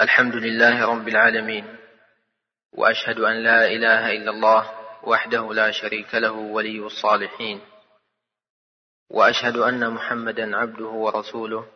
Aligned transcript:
الحمد 0.00 0.36
لله 0.36 0.86
رب 0.90 1.08
العالمين 1.08 1.76
وأشهد 2.72 3.18
أن 3.20 3.36
لا 3.44 3.66
إله 3.66 4.12
إلا 4.12 4.30
الله 4.30 4.70
وحده 5.04 5.52
لا 5.54 5.70
شريك 5.70 6.14
له 6.14 6.30
ولي 6.32 6.78
الصالحين 6.78 7.60
وأشهد 9.10 9.56
أن 9.56 9.90
محمدا 9.90 10.56
عبده 10.56 10.86
ورسوله 10.86 11.66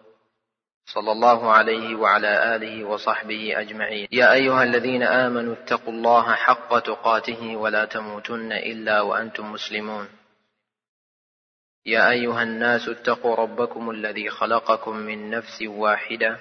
صلى 0.87 1.13
الله 1.13 1.53
عليه 1.53 1.95
وعلى 1.95 2.57
آله 2.57 2.85
وصحبه 2.85 3.61
أجمعين 3.61 4.09
يا 4.13 4.33
أيها 4.33 4.63
الذين 4.63 5.03
آمنوا 5.03 5.55
اتقوا 5.55 5.93
الله 5.93 6.35
حق 6.35 6.79
تقاته 6.79 7.57
ولا 7.57 7.85
تموتن 7.85 8.53
إلا 8.53 9.01
وأنتم 9.01 9.53
مسلمون 9.53 10.09
يا 11.87 12.11
أيها 12.11 12.43
الناس 12.43 12.89
اتقوا 12.89 13.37
ربكم 13.37 13.91
الذي 13.91 14.31
خلقكم 14.31 14.97
من 14.97 15.31
نفس 15.31 15.63
واحدة 15.63 16.41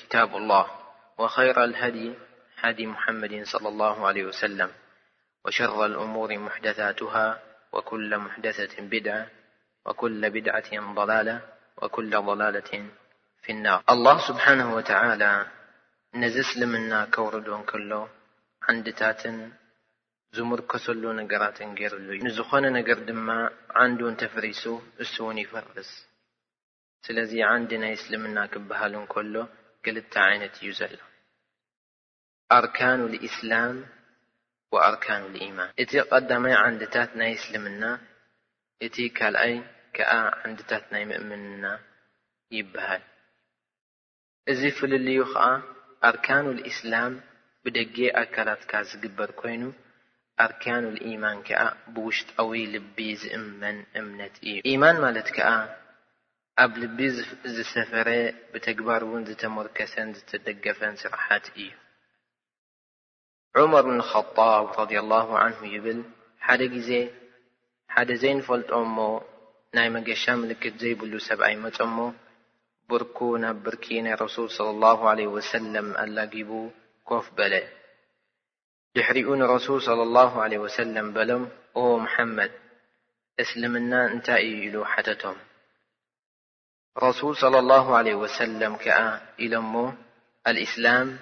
كتاب 0.00 0.36
الله 0.36 0.64
وخير 1.18 1.64
الهدي 1.64 2.14
هدي 2.62 2.84
محمد 2.86 3.44
صلى 3.52 3.68
الله 3.68 3.96
عليه 4.08 4.24
وسلم 4.30 4.70
وشر 5.44 5.78
الأمور 5.90 6.30
محدثاتها 6.38 7.26
وكل 7.72 8.10
محدثة 8.18 8.74
بدعة 8.94 9.26
وكل 9.86 10.22
بدعة 10.30 10.70
ضلالة 11.00 11.36
وكل 11.80 12.10
ضلالة 12.30 12.70
في 13.42 13.50
النار 13.56 13.78
الله 13.94 14.16
سبحانه 14.28 14.68
وتعالى 14.76 15.32
نز 16.14 16.36
سلمنا 16.54 16.98
كورن 17.14 17.62
كله 17.72 18.02
عنتا 18.68 19.32
زمركسلنجرات 20.32 21.58
ير 21.82 21.92
زخن 22.38 22.64
نقردما 22.76 23.36
عندن 23.80 24.16
تفريس 24.22 24.64
سون 25.16 25.38
يفرس 25.44 25.90
لذي 27.16 27.42
عندنا 27.52 27.88
سلمنا 28.04 28.42
كبهالنكله 28.52 29.44
ክልታ 29.84 30.14
ዓይነት 30.30 30.54
እዩ 30.60 30.68
ዘሎ 30.78 30.94
ኣርካኑ 32.56 33.00
ልእስላም 33.12 33.74
ወኣርካኑ 34.74 35.22
ልኢማን 35.34 35.70
እቲ 35.82 35.92
ቐዳማይ 36.10 36.54
ዓንድታት 36.64 37.10
ናይ 37.20 37.30
እስልምና 37.38 37.82
እቲ 38.86 38.96
ካልኣይ 39.18 39.54
ከዓ 39.96 40.12
ዓንድታት 40.44 40.84
ናይ 40.94 41.04
ምእምንና 41.10 41.64
ይበሃል 42.56 43.02
እዚ 44.52 44.60
ፍልል 44.78 45.06
ዩ 45.18 45.24
ኸዓ 45.32 45.46
ኣርካኑ 46.10 46.46
ልእስላም 46.58 47.12
ብደጌ 47.64 47.96
ኣካላትካ 48.22 48.72
ዝግበር 48.90 49.30
ኮይኑ 49.40 49.62
ኣርካኑ 50.46 50.84
ልኢማን 50.96 51.38
ከዓ 51.48 51.62
ብውሽጣዊ 51.94 52.52
ልቢ 52.74 52.98
ዝእመን 53.22 53.78
እምነት 54.00 54.34
እዩ 54.50 54.56
ኢማን 54.72 54.96
ማለት 55.04 55.28
ከዓ 55.36 55.48
ኣብ 56.62 56.72
ልቢ 56.82 56.98
ዝሰፈረ 57.56 58.08
ብተግባር 58.52 59.02
እውን 59.06 59.22
ዝተመርከሰን 59.28 60.08
ዝተደገፈን 60.16 60.94
ስራሓት 61.02 61.44
እዩ 61.62 61.70
ዑመር 63.60 63.84
ብንኸጣብ 63.88 64.64
ረድ 64.78 64.92
ላሁ 65.12 65.28
ዓንሁ 65.42 65.60
ይብል 65.74 66.00
ሓደ 66.46 66.60
ግዜ 66.74 66.90
ሓደ 67.94 68.08
ዘይንፈልጦ 68.22 68.70
እሞ 68.88 68.96
ናይ 69.76 69.88
መገሻ 69.96 70.24
ምልክት 70.42 70.74
ዘይብሉ 70.84 71.12
ሰብ 71.28 71.40
ኣይመፀ 71.48 71.78
እሞ 71.88 71.98
ብርኩ 72.92 73.18
ናብ 73.44 73.56
ብርኪ 73.66 73.86
ናይ 74.06 74.14
ረሱል 74.24 74.48
صለ 74.56 74.68
ላሁ 74.84 75.00
ለ 75.18 75.26
ወሰለም 75.36 75.88
ኣላጊቡ 76.04 76.50
ኮፍ 77.10 77.26
በለ 77.38 77.54
ድሕሪኡ 78.96 79.28
ንረሱል 79.42 79.78
صለ 79.88 80.00
ላሁ 80.18 80.34
ለ 80.52 80.58
ወሰለም 80.64 81.06
በሎም 81.18 81.44
ኦ 81.82 81.84
መሐመድ 82.06 82.52
እስልምና 83.44 83.92
እንታይ 84.16 84.44
እዩ 84.54 84.60
ኢሉ 84.70 84.76
ሓተቶም 84.94 85.38
الرسول 86.96 87.36
صلى 87.36 87.58
الله 87.58 87.96
عليه 87.96 88.14
وسلم 88.14 88.76
ك 88.76 88.88
لم 89.38 89.94
الإسلام 90.46 91.18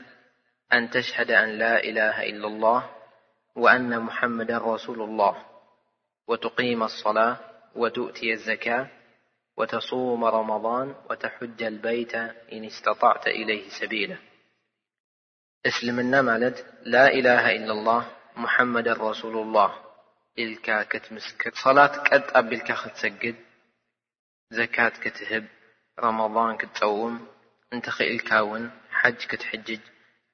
أن 0.73 0.91
تشهد 0.91 1.31
أن 1.31 1.49
لا 1.49 1.85
إله 1.85 2.23
إلا 2.23 2.47
الله 2.47 2.91
وأن 3.57 4.01
محمدا 4.03 4.59
رسول 4.59 5.03
الله 5.03 5.45
وتقيم 6.29 6.83
الصلاة 6.83 7.37
وتؤتي 7.75 8.33
الزكاة 8.33 8.87
وتصوم 9.57 10.25
رمضان 10.25 10.95
وتحج 11.11 11.63
البيت 11.63 12.15
إن 12.53 12.65
استطعت 12.65 13.27
إليه 13.27 13.69
سبيلة 13.81 14.19
اسلمنا 15.67 16.23
مت 16.23 16.67
لا 16.83 17.09
إله 17.13 17.51
إلا 17.51 17.73
الله 17.73 18.09
محمدا 18.37 18.93
رسول 18.93 19.37
الله 19.37 19.75
لك 20.39 20.89
كتمسكر 20.89 21.51
صلاة 21.55 22.31
بلك 22.41 22.69
تسجد 22.95 23.35
زكات 24.51 24.97
كتهب 24.97 25.45
رمضان 26.05 26.57
ክتፀውم 26.59 27.15
እنتክእلك 27.75 28.31
ون 28.51 28.65
حج 29.01 29.19
كتحجج 29.31 29.81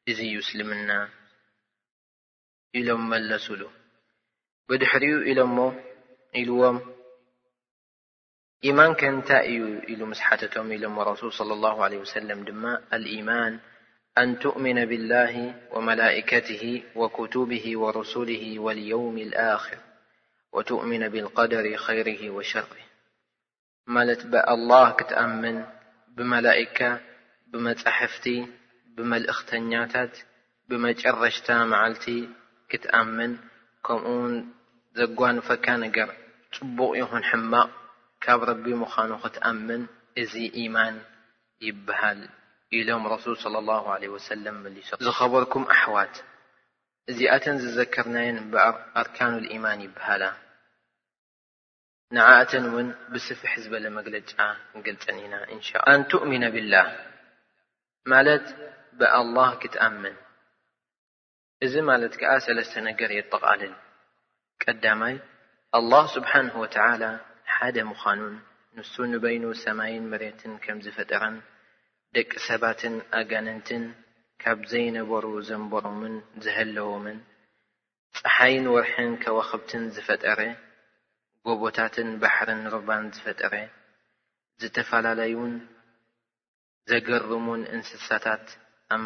እዚ 0.08 0.18
يسلمና 0.36 0.90
إሎم 2.78 3.02
መለسሉ 3.12 3.60
بድحرኡ 4.68 5.14
إل 5.30 5.38
ኢلዎم 6.40 6.76
إيمان 8.66 8.90
كنታ 9.00 9.30
እዩ 9.50 9.60
ل 10.00 10.04
مسحتቶم 10.12 10.66
إ 10.74 10.76
رسول 11.10 11.30
صلى 11.40 11.52
الله 11.56 11.76
عليه 11.84 11.98
وسلم 12.04 12.38
ድ 12.48 12.50
الإيمان 12.96 13.52
أن 14.20 14.28
تؤمن 14.44 14.78
بالله 14.90 15.34
وملائكته 15.74 16.64
وكتبه 17.00 17.64
ورسله 17.82 18.44
واليوم 18.64 19.16
الآخر 19.28 19.78
وتؤمن 20.56 21.02
بالقدر 21.14 21.64
خيره 21.86 22.22
وشرقه 22.36 22.84
ማለት 23.94 24.20
ብኣላህ 24.32 24.86
ክትኣምን 24.98 25.56
ብመላኢካ 26.16 26.78
ብመጻሕፍቲ 27.52 28.26
ብመልእኽተኛታት 28.96 30.14
ብመጨረሽታ 30.68 31.48
መዓልቲ 31.72 32.04
ክትኣምን 32.70 33.32
ከምኡ 33.86 34.06
ውን 34.22 34.34
ዘጓንፈካ 34.98 35.66
ነገር 35.84 36.08
ፅቡቕ 36.56 36.90
ይኹን 37.00 37.24
ሕማቕ 37.30 37.68
ካብ 38.24 38.40
ረቢ 38.50 38.64
ምዃኑ 38.82 39.10
ክትኣምን 39.24 39.82
እዚ 40.22 40.34
ኢማን 40.62 40.96
ይበሃል 41.66 42.20
ኢሎም 42.78 43.04
ረሱል 43.14 43.34
صለ 43.44 43.54
ላሁ 43.70 43.84
ወሰለም 44.14 44.56
መሊሶ 44.66 44.88
ዝኸበርኩም 45.06 45.64
ኣሕዋት 45.74 46.14
እዚኣተን 47.10 47.56
ዝዘከርናየን 47.62 48.38
በኣር 48.52 48.74
ኣርካኑ 49.00 49.32
ልኢማን 49.44 49.80
ይበሃላ 49.86 50.22
ንዓእተን 52.14 52.64
እውን 52.70 52.88
ብስፍሕ 53.12 53.52
ዝበለ 53.62 53.84
መግለጫ 53.98 54.32
ንገልፀኒ 54.78 55.16
ኢና 55.26 55.34
እንሻ 55.54 55.68
ላ 55.78 55.84
ኣንትእሚነ 55.92 56.42
ብላህ 56.54 56.88
ማለት 58.12 58.46
ብኣላህ 58.98 59.50
ክትኣምን 59.62 60.16
እዚ 61.66 61.74
ማለት 61.90 62.14
ከዓ 62.20 62.30
ሰለስተ 62.46 62.74
ነገር 62.88 63.10
የጠቓልል 63.18 63.74
ቀዳማይ 64.64 65.14
ኣላህ 65.78 66.04
ስብሓን 66.16 66.48
ወተዓላ 66.62 67.04
ሓደ 67.54 67.76
ምዃኑን 67.90 68.36
ንሱ 68.76 68.94
ንበይኑ 69.12 69.44
ሰማይን 69.64 70.04
መሬትን 70.12 70.52
ከም 70.64 70.78
ዝፈጠረን 70.84 71.36
ደቂ 72.16 72.30
ሰባትን 72.48 72.94
ኣጋነንትን 73.20 73.84
ካብ 74.42 74.60
ዘይነበሩ 74.72 75.26
ዘንበሮምን 75.48 76.14
ዝህለወምን 76.44 77.18
ፀሓይን 78.20 78.66
ወርሕን 78.74 79.12
ከዋኽብትን 79.24 79.84
ዝፈጠረ 79.96 80.40
ጎቦታትን 81.48 82.08
ባሕርን 82.20 82.62
ሩባን 82.74 83.02
ዝፈጠረ 83.14 83.54
ዝተፈላለዩን 84.60 85.54
ዘገርሙን 86.90 87.62
እንስሳታት 87.76 88.46
ኣብ 88.94 89.02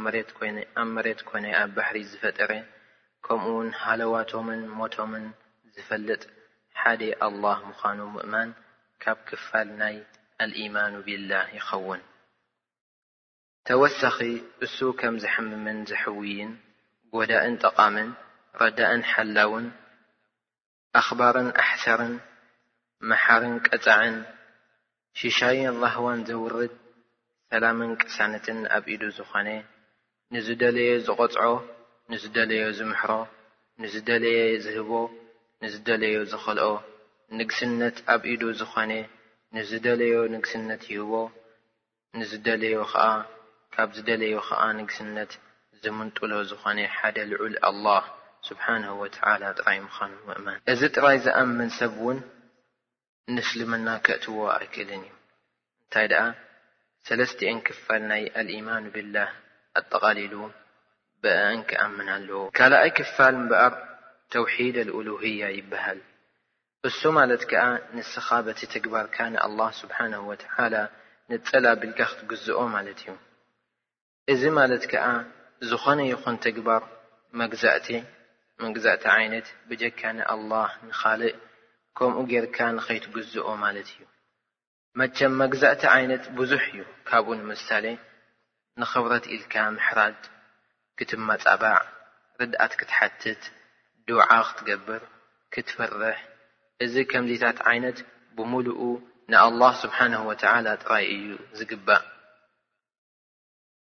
መሬት 0.95 1.21
ኮነ 1.29 1.45
ኣብ 1.61 1.71
ባሕሪ 1.77 1.97
ዝፈጠረ 2.11 2.53
ከምኡውን 3.27 3.71
ሃለዋቶምን 3.83 4.63
ሞቶምን 4.79 5.27
ዝፈልጥ 5.75 6.23
ሓደ 6.81 7.03
ኣልላህ 7.29 7.59
ምዃኑ 7.71 7.99
ምእማን 8.15 8.51
ካብ 9.05 9.19
ክፋል 9.29 9.69
ናይ 9.83 9.97
ኣልኢማኑ 10.45 10.95
ቢላህ 11.09 11.47
ይኸውን 11.59 12.03
ተወሳኺ 13.69 14.19
እሱ 14.67 14.79
ከም 15.03 15.15
ዝሕምምን 15.25 15.79
ዘሕውይን 15.91 16.53
ጎዳእን 17.15 17.57
ጠቓምን 17.67 18.11
ረዳእን 18.63 19.03
ሓላውን 19.13 19.67
ኣኽባርን 20.99 21.49
ኣሕሰርን 21.63 22.15
መሓርን 23.11 23.53
ቀጻዕን 23.67 24.15
ሽሻይን 25.19 25.77
ራህዋን 25.83 26.21
ዘውርድ 26.29 26.73
ሰላምን 27.51 27.91
ቅሳነትን 28.03 28.59
ኣብ 28.77 28.85
ኢዱ 28.95 29.03
ዝኾነ 29.19 29.49
ንዝደለዮ 30.35 30.93
ዝቖፅዖ 31.07 31.41
ንዝደለዮ 32.13 32.65
ዝምሕሮ 32.79 33.13
ንዝደለየ 33.83 34.41
ዝህቦ 34.65 34.91
ንዝደለዮ 35.63 36.17
ዝኽልኦ 36.31 36.69
ንግስነት 37.39 37.97
ኣብ 38.15 38.23
ኢዱ 38.33 38.43
ዝኾነ 38.61 38.93
ንዝደለዮ 39.57 40.17
ንግስነት 40.35 40.83
ይህቦ 40.93 41.13
ንዝደለዮ 42.19 42.77
ከዓ 42.93 43.03
ካብ 43.75 43.89
ዝደለዮ 43.97 44.35
ከዓ 44.49 44.63
ንግስነት 44.81 45.33
ዝምንጡሎ 45.83 46.33
ዝኾነ 46.51 46.79
ሓደ 46.97 47.17
ልዑል 47.31 47.55
ኣላህ 47.69 48.05
ስብሓንሁ 48.49 48.93
ወትዓላ 49.03 49.43
ጥራይ 49.59 49.79
ምዃኑ 49.87 50.13
ምእማን 50.31 50.59
እዚ 50.73 50.81
ጥራይ 50.97 51.17
ዝኣምን 51.27 51.71
ሰብ 51.81 51.95
እውን 52.03 52.19
ንስ 53.35 53.49
ልምና 53.59 53.89
ክእትዎ 54.05 54.37
ኣይክእልን 54.55 55.03
እዩ 55.07 55.15
እንታይ 55.83 56.07
ደኣ 56.13 56.25
ሰለስትአን 57.07 57.59
ክፋል 57.67 58.03
ናይ 58.11 58.23
አልኢማን 58.41 58.85
ብላህ 58.95 59.31
ኣጠቓሊሉ 59.79 60.35
ብኣእን 61.23 61.61
ክኣምን 61.71 62.09
ኣለዎ 62.15 62.41
ካልኣይ 62.59 62.91
ክፋል 62.99 63.35
እምበኣር 63.41 63.73
ተውሒድ 64.35 64.77
ኣልኦሉህያ 64.83 65.49
ይበሃል 65.59 66.01
እሱ 66.91 67.01
ማለት 67.19 67.43
ከዓ 67.51 67.63
ንስኻበቲ 67.97 68.61
ተግባርካ 68.75 69.17
ንኣላህ 69.35 69.71
ስብሓንሁ 69.81 70.23
ወትዓላ 70.31 70.75
ንፀላ 71.33 71.67
ብልካ 71.83 71.99
ክትግዝኦ 72.13 72.61
ማለት 72.77 73.01
እዩ 73.07 73.11
እዚ 74.35 74.43
ማለት 74.61 74.85
ከዓ 74.93 75.07
ዝኾነ 75.71 75.99
ይኹን 76.13 76.37
ተግባር 76.47 76.83
መግዛእ 77.43 77.89
መግዛእቲ 78.65 79.05
ዓይነት 79.17 79.47
ብጀካ 79.69 80.01
ንኣላህ 80.19 80.71
ንኻልእ 80.89 81.37
ከምኡ 81.99 82.19
ጌርካ 82.31 82.57
ንኸይትግዝኦ 82.77 83.47
ማለት 83.63 83.89
እዩ 83.93 84.01
መቸም 84.99 85.33
መግዛእቲ 85.43 85.83
ዓይነት 85.97 86.25
ብዙሕ 86.39 86.63
እዩ 86.73 86.81
ካብኡ 87.09 87.31
ንምሳሌ 87.41 87.87
ንኽብረት 88.81 89.25
ኢልካ 89.35 89.55
ምሕራድ 89.77 90.21
ክትመጻባዕ 90.99 91.77
ርድኣት 92.41 92.73
ክትሓትት 92.81 93.43
ድዓ 94.07 94.29
ክትገብር 94.49 95.03
ክትፍርሕ 95.55 96.19
እዚ 96.85 96.95
ከምዚታት 97.11 97.59
ዓይነት 97.73 97.99
ብምሉኡ 98.37 98.81
ንኣላህ 99.33 99.73
ስብሓንሁ 99.83 100.21
ወትዓላ 100.31 100.67
ጥራይ 100.83 101.05
እዩ 101.17 101.27
ዝግባእ 101.59 102.03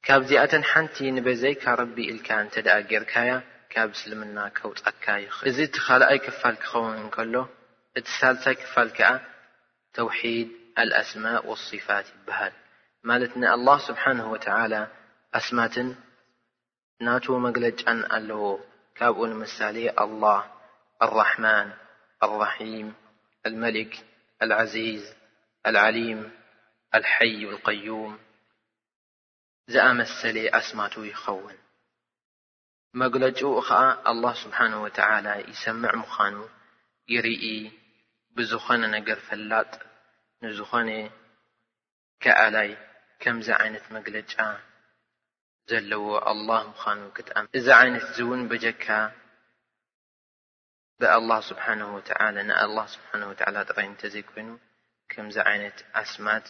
ካብዚኣተን 0.05 0.63
ሓንቲ 0.71 0.95
ንበዘይካ 1.17 1.63
ረቢ 1.81 1.97
ኢልካ 2.11 2.27
እንተ 2.43 2.55
ደኣ 2.65 2.77
ጌርካያ 2.89 3.31
ካብ 3.73 3.89
እስልምና 3.95 4.37
ከውጻካ 4.57 5.05
ዩ 5.23 5.27
እዚ 5.49 5.57
እቲ 5.69 5.75
ኻልኣይ 5.85 6.19
ክፋል 6.25 6.55
ክኸውን 6.63 6.95
እንከሎ 7.03 7.33
እቲ 7.99 8.07
ሳልሳይ 8.19 8.55
ክፋል 8.61 8.89
ከዓ 8.97 9.09
ተውሒድ 9.95 10.49
اልኣስማء 10.81 11.41
ወصፋት 11.49 12.05
ይበሃል 12.15 12.53
ማለት 13.09 13.31
ንኣلላه 13.41 13.77
ስብሓንه 13.87 14.23
ወት 14.33 14.45
ኣስማትን 15.39 15.89
ናቱ 17.05 17.25
መግለጫን 17.47 17.99
ኣለዎ 18.15 18.43
ካብኡ 18.97 19.19
ንምሳሌ 19.31 19.77
አلላህ 20.03 20.41
አልራሕማን 21.05 21.69
አልራሒም 22.25 22.89
اልመሊክ 23.47 23.91
اልዓዚዝ 24.43 25.03
اልዓሊም 25.69 26.19
اልሐይ 26.97 27.33
القዩም 27.51 28.13
ዝኣመሰለ 29.73 30.37
ኣስማቱ 30.61 30.95
ይኸውን 31.11 31.57
መግለጩኡ 33.01 33.53
ከዓ 33.67 33.81
አلላه 34.11 34.33
ስብሓንه 34.43 34.77
ወተላ 34.85 35.27
ይሰምዕ 35.51 35.93
ምዃኑ 36.03 36.35
ይርኢ 37.13 37.43
ብዝኾነ 38.37 38.83
ነገር 38.95 39.17
ፈላጥ 39.27 39.71
ንዝኾነ 40.45 40.89
ከኣላይ 42.23 42.69
ከምዚ 43.23 43.47
ዓይነት 43.61 43.85
መግለጫ 43.97 44.33
ዘለዎ 45.71 46.07
ኣልላ 46.31 46.51
ምዃኑ 46.71 46.99
ክ 47.17 47.23
እዚ 47.59 47.67
ዓይነት 47.81 48.03
እዚ 48.09 48.19
እውን 48.25 48.41
ብጀካ 48.51 48.85
ብኣላ 51.01 51.31
ስብሓ 51.49 51.65
ንኣላ 51.79 52.77
ስብሓ 52.95 53.11
ወላ 53.31 53.55
ጥራይ 53.69 53.87
እንተ 53.91 54.01
ዘይኮይኑ 54.13 54.49
ከምዚ 55.13 55.37
ዓይነት 55.51 55.77
ኣስማት 56.01 56.45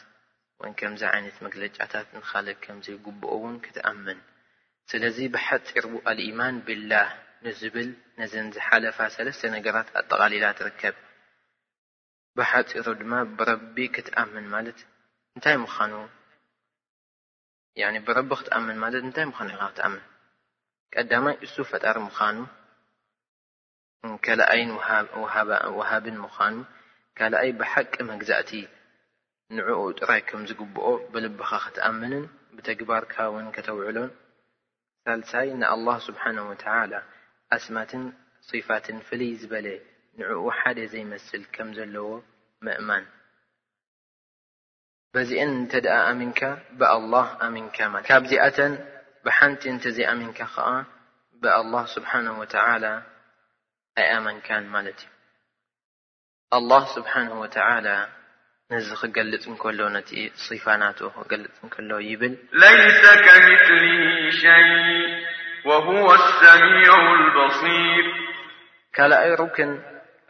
ወይ 0.62 0.72
ከምዚ 0.82 1.02
ዓይነት 1.14 1.38
መግለጫታት 1.46 2.08
ንካልእ 2.18 2.60
ከምዘይግብኦ 2.66 3.32
እውን 3.38 3.56
ክትኣምን 3.66 4.20
ስለዚ 4.92 5.18
ብሓጢር 5.34 5.86
አልኢማን 6.10 6.56
ብላህ 6.68 7.08
ንዝብል 7.46 7.90
ነዘን 8.20 8.48
ዝሓለፋ 8.56 8.98
ሰለስተ 9.16 9.42
ነገራት 9.58 9.90
ኣጠቃሊላት 10.02 10.58
ትርከብ 10.62 10.96
ብሓፂሮ 12.38 12.86
ድማ 13.02 13.14
ብረቢ 13.40 13.76
ክትኣምን 13.96 14.46
ማለት 14.54 14.80
እንታይ 15.36 15.56
ምዃኑ 15.66 15.94
ብረቢ 18.08 18.30
ክትኣምን 18.40 18.78
ማለት 18.84 19.02
እንታይ 19.08 19.26
ምዃኑ 19.30 19.50
ኢካ 19.58 19.66
ክትኣምን 19.70 20.02
ቀዳማይ 20.96 21.36
እሱ 21.46 21.56
ፈጣሪ 21.70 21.98
ምዃኑ 22.08 22.38
ካልኣይን 24.26 24.72
ወሃብን 25.78 26.18
ምዃኑ 26.26 26.56
ካልኣይ 27.20 27.52
ብሓቂ 27.62 27.94
መግዛእቲ 28.12 28.52
ንዕኡ 29.56 29.80
ጥራይ 30.00 30.22
ከም 30.28 30.42
ዝግብኦ 30.52 30.88
ብልብካ 31.16 31.52
ክትኣምንን 31.66 32.24
ብተግባርካ 32.56 33.14
እውን 33.32 33.48
ከተውዕሎን 33.56 34.10
ሳልሳይ 35.06 35.50
ንኣላህ 35.62 35.98
ስብሓን 36.10 36.38
ወትላ 36.52 36.94
ኣስማትን 37.56 38.04
صፋትን 38.50 38.98
ፍልይ 39.08 39.34
ዝበለ 39.42 39.68
ንዕኡ 40.20 40.36
ሓደ 40.60 40.78
ዘይመስል 40.92 41.42
ከም 41.56 41.70
ዘለዎ 41.78 42.08
መእማን 42.66 43.06
በዚአን 45.14 45.50
እንተ 45.62 45.72
ደኣ 45.86 45.98
ኣሚንካ 46.12 46.42
ብኣላህ 46.80 47.26
ኣሚንካ 47.48 47.78
ማለት 47.94 48.06
ካብዚኣተን 48.10 48.74
ብሓንቲ 49.26 49.62
እንተዘይኣሚንካ 49.74 50.40
ከዓ 50.54 50.68
ብኣላህ 51.44 51.84
ስብሓን 51.96 52.28
ወተላ 52.42 52.84
ኣይ 54.02 54.08
ኣመንካን 54.20 54.66
ማለት 54.76 55.00
እዩ 55.06 55.12
ኣላህ 56.58 56.84
ስብሓን 56.96 57.30
ወተላ 57.42 57.88
ነዚ 58.74 58.88
ክገልፅ 59.02 59.44
እንከሎ 59.54 59.80
ነቲ 59.96 60.12
ፅፋ 60.46 60.66
ናትኡ 60.84 61.10
ክገልፅ 61.18 61.56
እንከሎ 61.66 61.90
ይብል 62.12 62.34
ለይሰ 62.62 63.02
ከምትሊ 63.26 63.84
ሸይ 64.44 64.70
ወዋ 65.72 66.08
ሰኒዑ 66.40 66.94
ልበሲር 67.24 68.08
ካልኣይ 68.98 69.32
ሩክን 69.42 69.74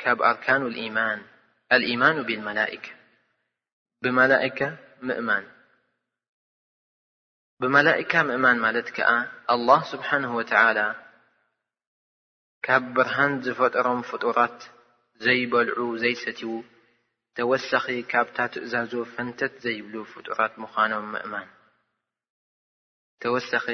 ካብ 0.02 0.20
ኣርካኑ 0.30 0.62
ልኢማን 0.76 1.20
አልኢማኑ 1.76 2.16
ብልመላኢከ 2.28 2.88
ብመላእካ 4.04 4.60
ምእማን 5.08 5.46
ብመላእካ 7.62 8.14
ምእማን 8.30 8.58
ማለት 8.66 8.88
ከዓ 8.96 9.10
ኣላህ 9.56 9.82
ስብሓንሁ 9.92 10.32
ወተዓላ 10.40 10.80
ካብ 12.66 12.84
ብርሃን 12.98 13.34
ዝፈጠሮም 13.46 14.02
ፍጡራት 14.10 14.60
ዘይበልዑ 15.26 15.80
ዘይሰቲዉ 16.04 16.52
ተወሳኺ 17.38 17.86
ካብታ 18.12 18.38
ትእዛዙ 18.54 18.92
ፈንተት 19.14 19.54
ዘይብሉ 19.66 19.96
ፍጡራት 20.14 20.54
ምዃኖም 20.64 21.08
ምእማን 21.16 21.48
ተወሳኺ 23.24 23.66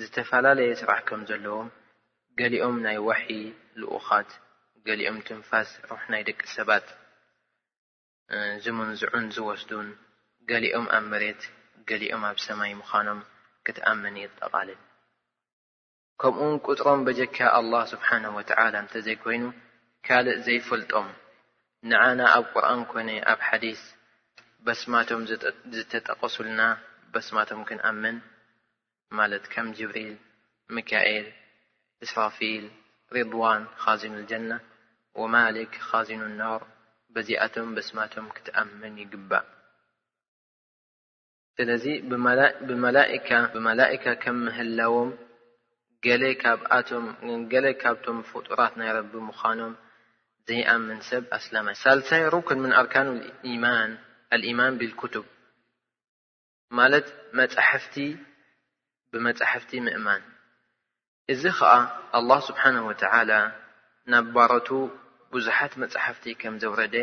ዝተፈላለየ 0.00 0.70
ስራሕ 0.80 1.00
ከም 1.08 1.20
ዘለዎም 1.28 1.68
ገሊኦም 2.38 2.76
ናይ 2.86 2.96
ዋሒይ 3.08 3.44
ልኡኻት 3.80 4.30
ገሊኦም 4.88 5.18
ትንፋስ 5.26 5.68
ሩሕ 5.90 6.02
ናይ 6.12 6.22
ደቂ 6.28 6.40
ሰባት 6.54 6.86
ዝምንዝዑን 8.64 9.26
ዝወስዱን 9.34 9.86
ገሊኦም 10.50 10.86
ኣብ 10.96 11.04
መሬት 11.12 11.42
ገሊኦም 11.88 12.22
ኣብ 12.30 12.38
ሰማይ 12.46 12.72
ምዃኖም 12.80 13.20
ክትኣምን 13.66 14.16
ይጠቓልን 14.22 14.80
ከምኡን 16.22 16.54
ቁጥሮም 16.66 17.00
በጀካ 17.06 17.36
ኣላه 17.60 17.82
ስብሓን 17.92 18.24
ወትዓላ 18.36 18.74
እንተዘይኮይኑ 18.84 19.44
ካልእ 20.08 20.38
ዘይፈልጦም 20.48 21.08
ንዓና 21.90 22.20
ኣብ 22.36 22.44
ቁርን 22.54 22.82
ኮነ 22.92 23.08
ኣብ 23.34 23.40
ሓዲስ 23.48 23.80
በስማቶም 24.66 25.22
ዝተጠቀሱልና 25.76 26.60
በስማቶም 27.14 27.62
ክንኣምን 27.70 28.16
ማለት 29.18 29.44
ከም 29.52 29.66
ጅብሪል 29.80 30.14
ሚካኤል 30.76 31.26
እስራፊል 32.04 32.64
ሪድዋን 33.16 33.62
ኻዚኑ 33.86 34.16
ጀና 34.32 34.52
ወማሊክ 35.22 35.72
ካዚኑ 35.88 36.22
ናር 36.38 36.62
በዚኣቶም 37.14 37.68
በስማቶም 37.74 38.26
ክትኣምን 38.36 38.94
ይግባእ 39.02 39.44
ስለዚ 41.58 41.84
ብመላእካ 42.70 44.08
ከም 44.22 44.38
ምህላዎም 44.46 45.10
ገሌ 47.52 47.66
ካብቶም 47.82 48.18
ፍጡራት 48.30 48.72
ናይረቢ 48.80 49.12
ምዃኖም 49.28 49.74
ዘይኣምን 50.48 50.98
ሰብ 51.10 51.24
ኣስላማ 51.38 51.68
ሳልሳይ 51.82 52.24
ርክን 52.34 52.58
ምን 52.64 52.72
ኣርካን 52.80 53.08
ኢማን 53.52 53.92
ልኢማን 54.40 54.74
ብልክቱብ 54.80 55.26
ማለት 56.78 57.06
መፅሕፍቲ 57.38 57.96
ብመፃሕፍቲ 59.12 59.72
ምእማን 59.86 60.22
እዚ 61.32 61.42
ከዓ 61.58 61.72
አላه 62.18 62.38
ስብሓን 62.48 62.76
ወተላ 62.90 63.30
ናብ 64.12 64.26
ባሮቱ 64.38 64.68
ብዙሓት 65.36 65.72
መፅሕፍቲ 65.82 66.24
ከም 66.40 66.54
ዘውረደ 66.62 66.96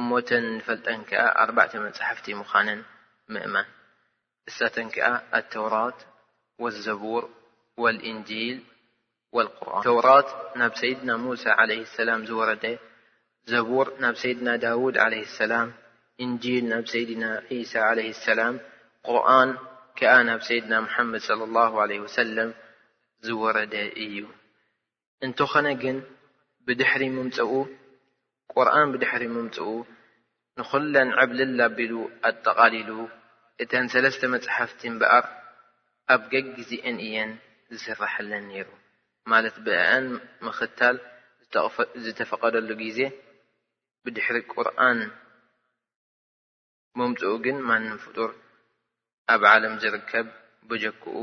እሞተን 0.00 0.44
ንፈልጠን 0.56 1.00
ከዓ 1.08 1.22
ኣርባዕተ 1.42 1.72
መፅሓፍቲ 1.86 2.26
ምዃነን 2.40 2.80
ምእማን 3.34 3.68
እሳተን 4.50 4.88
ከዓ 4.94 5.08
ኣተውራት 5.38 5.98
ዘቡር 6.86 7.24
ወልእንጂል 7.82 8.56
ልقርን 9.46 9.84
ተውራት 9.86 10.28
ናብ 10.60 10.72
ሰይድና 10.80 11.10
ሙሳ 11.24 11.44
ለ 11.70 11.74
ሰላም 11.98 12.20
ዝወረደ 12.28 12.64
ዘቡር 13.52 13.86
ናብ 14.02 14.14
ሰይድና 14.22 14.48
ዳውድ 14.64 14.96
ለ 15.12 15.16
اሰላም 15.26 15.68
እንጂል 16.24 16.64
ናብ 16.72 16.84
ሰይድና 16.92 17.24
ዒሳى 17.52 17.80
عለ 17.88 17.98
اሰላም 18.14 18.54
ቁርን 19.12 19.50
ከኣ 20.00 20.12
ናብ 20.30 20.40
ሰይድና 20.48 20.74
ሙሐመድ 20.86 21.22
صለ 21.28 21.40
لله 21.48 21.72
ع 21.84 21.88
وሰለም 22.04 22.50
ዝወረደ 23.26 23.74
እዩ 24.06 24.14
እንትኾነ 25.26 25.66
ግን 25.82 25.96
ብድሕሪ 26.68 27.02
ምምፅኡ 27.14 27.50
ቁርኣን 28.54 28.88
ብድሕሪ 28.92 29.22
ምምፅኡ 29.36 29.68
ንኩለን 30.58 31.08
ዕብል 31.20 31.40
ላኣቢሉ 31.58 31.92
ኣጠቓሊሉ 32.28 32.90
እተን 33.62 33.86
ሰለስተ 33.92 34.22
መፅሓፍቲንበኣር 34.34 35.24
ኣብ 36.14 36.22
ገግዚአን 36.32 36.96
እየን 37.06 37.30
ዝስራሐለን 37.74 38.44
ነይሩ 38.50 38.68
ማለት 39.32 39.56
ብእአን 39.64 40.06
ምኽታል 40.44 40.96
ዝተፈቐደሉ 42.04 42.68
ግዜ 42.82 43.00
ብድሕሪ 44.06 44.36
ቁርን 44.54 45.00
መምፅኡ 47.00 47.32
ግን 47.46 47.58
ማንም 47.70 47.98
ፍጡር 48.04 48.30
ኣብ 49.34 49.42
ዓለም 49.54 49.74
ዝርከብ 49.84 50.26
ብጀግኡ 50.70 51.14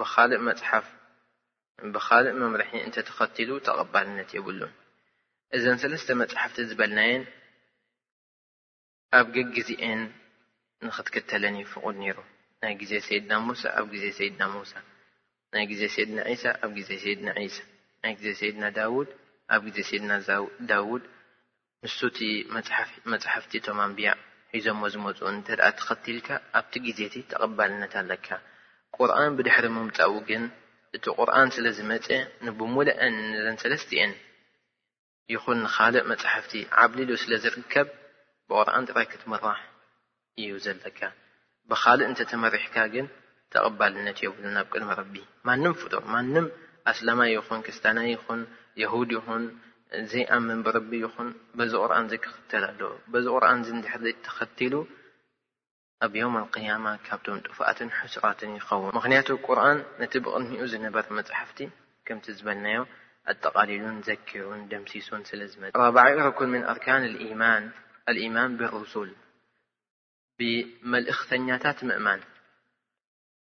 ብልእ 0.00 0.42
መፅሓፍ 0.48 0.86
ብኻልእ 1.92 2.34
መምርሒ 2.40 2.70
እንተተኸትሉ 2.86 3.50
ተቐባልነት 3.66 4.30
የብሉን 4.36 4.72
እዘን 5.56 5.78
ሰለስተ 5.82 6.08
መፅሓፍቲ 6.22 6.56
ዝበልናየን 6.70 7.22
ኣብ 9.18 9.26
ገ 9.34 9.42
ግዜአን 9.56 10.00
ንኽትክተለን 10.86 11.56
ይፍቅድ 11.62 11.94
ነይሩ 12.02 12.18
ናይ 12.62 12.74
ግዜ 12.82 12.92
ሰይድና 13.06 13.32
ሙሳ 13.46 13.62
ኣብ 13.78 13.86
ግዜ 13.94 14.04
ሰይድና 14.18 14.42
ሙሳ 14.54 14.72
ናይ 15.54 15.64
ግዜ 15.70 15.82
ሰይድና 15.94 16.18
ዒሳ 16.32 16.44
ኣብ 16.64 16.70
ግዜ 16.78 16.90
ሰድና 17.04 17.28
ሳ 17.56 17.58
ናይ 18.02 18.12
ግዜ 18.18 18.28
ሰይድና 18.40 18.64
ዳውድ 18.76 19.08
ኣብ 19.54 19.60
ግዜ 19.66 19.78
ሰይድና 19.90 20.12
ዳውድ 20.70 21.02
ንሱእቲ 21.84 22.18
መፅሓፍቲ 23.12 23.52
ቶማንብያ 23.66 24.08
ሒዞሞ 24.54 24.80
ዝመፁኡ 24.94 25.20
እንተ 25.34 25.48
ኣ 25.66 25.70
ተኸትልካ 25.78 26.28
ኣብቲ 26.58 26.72
ግዜቲ 26.86 27.14
ተቐባልነት 27.32 27.92
ኣለካ 28.00 28.28
ቁርኣን 28.96 29.30
ብድሕሪ 29.38 29.66
ምምፃዊ 29.76 30.12
ግን 30.28 30.44
እቲ 30.96 31.04
ቁርኣን 31.18 31.48
ስለዝመፀ 31.56 32.06
ንብሙልአን 32.46 33.16
ዘን 33.44 33.56
ሰለስተ 33.62 33.90
እአን 33.98 34.12
ይኹን 35.34 35.58
ንኻልእ 35.64 36.04
መፅሕፍቲ 36.10 36.52
ዓብሊሉ 36.82 37.10
ስለ 37.22 37.32
ዝርከብ 37.42 37.86
ብቁርኣን 38.48 38.86
ጥራይ 38.90 39.06
ክትምራሕ 39.12 39.56
እዩ 40.42 40.50
ዘለካ 40.64 41.00
ብካልእ 41.70 42.06
እንተ 42.10 42.20
ተመሪሕካ 42.30 42.76
ግን 42.94 43.06
ተቕባልነት 43.54 44.18
የብሉ 44.24 44.44
ኣብ 44.60 44.68
ቅድሚ 44.74 44.90
ረቢ 45.00 45.14
ማንም 45.48 45.74
ፍጡር 45.82 46.02
ማንም 46.14 46.46
ኣስላማ 46.92 47.20
ይኹን 47.34 47.60
ክስታና 47.66 47.98
ይኹን 48.14 48.40
የሁድ 48.82 49.10
ይኹን 49.16 49.44
እዘይ 50.00 50.24
ኣምን 50.36 50.58
ቢረቢ 50.66 50.90
ይኹን 51.04 51.28
በዚ 51.58 51.72
ቁርን 51.82 52.06
ዘይ 52.10 52.20
ክኽተል 52.24 52.64
ኣለዎ 52.70 52.90
በዚ 53.12 53.26
ቁርን 53.36 53.62
ዚ 53.66 53.68
ንድሕር 53.78 54.00
ዘ 54.06 54.10
ተኸትሉ 54.26 54.74
ኣብ 56.06 56.12
ዮም 56.20 56.36
ቅያማ 56.56 56.86
ካብቶም 57.06 57.40
ጡፋኣትን 57.46 57.88
ሕስራትን 58.00 58.52
ይኸውን 58.58 58.94
ምክንያቱ 58.98 59.28
ቁርኣን 59.46 59.78
ነቲ 60.02 60.12
ብቕድሚኡ 60.26 60.66
ዝነበረ 60.74 61.04
መፅሕፍቲ 61.18 61.58
ከምቲ 62.06 62.26
ዝበልናዮ 62.38 62.78
ኣጠቃሊሉን 63.30 63.96
ዘኪዑን 64.06 64.60
ደምሲሱን 64.70 65.22
ስለዝመ 65.30 65.62
4ባዓ 65.86 66.06
ርኩን 66.28 66.48
ምን 66.54 66.62
ኣርካን 66.72 67.02
ልኢማን 67.14 67.64
ልኢማን 68.16 68.52
ብርሱል 68.60 69.10
ብመልእኽተኛታት 70.40 71.78
ምእማን 71.88 72.20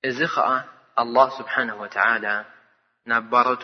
እዚ 0.09 0.19
ከዓ 0.33 0.49
ኣላه 1.03 1.29
ስብሓን 1.37 1.69
ወተዓላ 1.81 2.25
ናብ 3.11 3.23
ባረቱ 3.31 3.63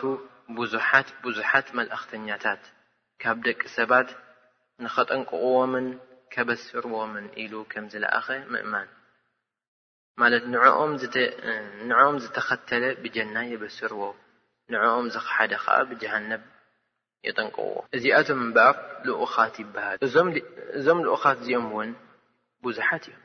ብዙሓት 0.58 1.08
ብዙሓት 1.24 1.66
መልእኽተኛታት 1.78 2.62
ካብ 3.22 3.36
ደቂ 3.46 3.60
ሰባት 3.76 4.08
ንኸጠንቅቕዎምን 4.84 5.86
ከበስርዎምን 6.34 7.26
ኢሉ 7.42 7.54
ከም 7.72 7.84
ዝለኣኸ 7.92 8.28
ምእማን 8.52 8.88
ማለት 10.20 10.44
ንዕኦም 11.90 12.14
ዝተኸተለ 12.22 12.82
ብጀና 13.02 13.36
የበሲርዎ 13.52 14.00
ንዕኦም 14.74 15.06
ዚ 15.14 15.16
ክሓደ 15.26 15.52
ከዓ 15.64 15.76
ብጀሃነብ 15.90 16.42
የጠንቀዎ 17.26 17.70
እዚኣቶም 17.96 18.38
እምበር 18.44 18.74
ልኡኻት 19.08 19.54
ይበሃል 19.62 19.96
እዞም 20.78 20.98
ልኡኻት 21.06 21.36
እዚኦም 21.42 21.66
እውን 21.70 21.90
ብዙሓት 22.64 23.04
እዮም 23.08 23.22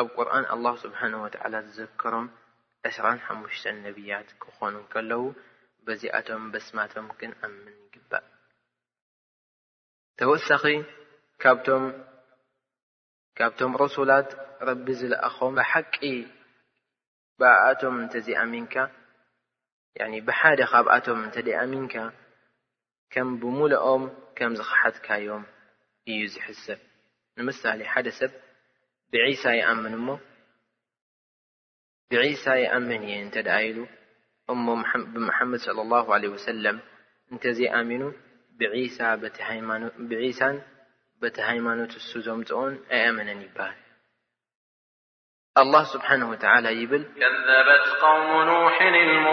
ኣብ 0.00 0.06
ቁርኣን 0.16 0.44
ኣላሁ 0.54 0.74
ስብሓን 0.84 1.14
ወትዓላ 1.24 1.54
ዝዘከሮም 1.66 2.26
2ስራ 2.88 3.06
ሓሙሽተ 3.26 3.64
ነቢያት 3.84 4.28
ክኾኑ 4.42 4.74
ከለዉ 4.92 5.22
በዚኣቶም 5.86 6.42
በስማቶም 6.52 7.06
ግን 7.20 7.32
ኣብ 7.44 7.52
ምን 7.62 7.76
ይግባእ 7.84 8.24
ተወሳኺ 10.20 10.64
ካብቶም 13.38 13.72
ረሱላት 13.82 14.30
ረቢ 14.68 14.86
ዝለኣኸም 15.00 15.52
ብሓቂ 15.58 15.96
በኣቶም 17.40 17.94
እንተዘኣሚንካ 18.02 18.74
ብሓደ 20.28 20.60
ካብኣቶም 20.70 21.20
እንተደይኣሚንካ 21.26 21.94
ከም 23.12 23.28
ብሙልኦም 23.42 24.02
ከምዝክሓትካዮም 24.38 25.44
እዩ 26.12 26.20
ዝሕሰብ 26.34 26.80
ንምሳሌ 27.38 27.80
ሓደ 27.92 28.08
ሰብ 28.18 28.32
ብዒሳ 29.14 29.42
ይኣምን 29.60 29.94
እሞ 29.98 30.08
ብዒሳ 32.12 32.44
ይኣምን 32.64 33.02
እየ 33.08 33.14
እንተደኣ 33.24 33.56
ኢሉ 33.68 33.78
እሞ 34.54 34.66
ብመሓመድ 35.14 35.60
صለ 35.66 35.78
አላሁ 35.86 36.06
ለ 36.24 36.32
ወሰለም 36.34 36.78
እንተዘይኣሚኑ 37.32 38.02
ብዒሳን 40.12 40.56
በቲ 41.22 41.36
ሃይማኖት 41.48 41.92
እሱ 42.00 42.10
ዞምፅኦን 42.26 42.74
ኣይኣመነን 42.96 43.40
ይበሃል 43.46 43.76
ኣላ 45.60 45.76
ስብሓን 45.92 46.22
ወትላ 46.30 46.66
ይብልበት 46.80 47.84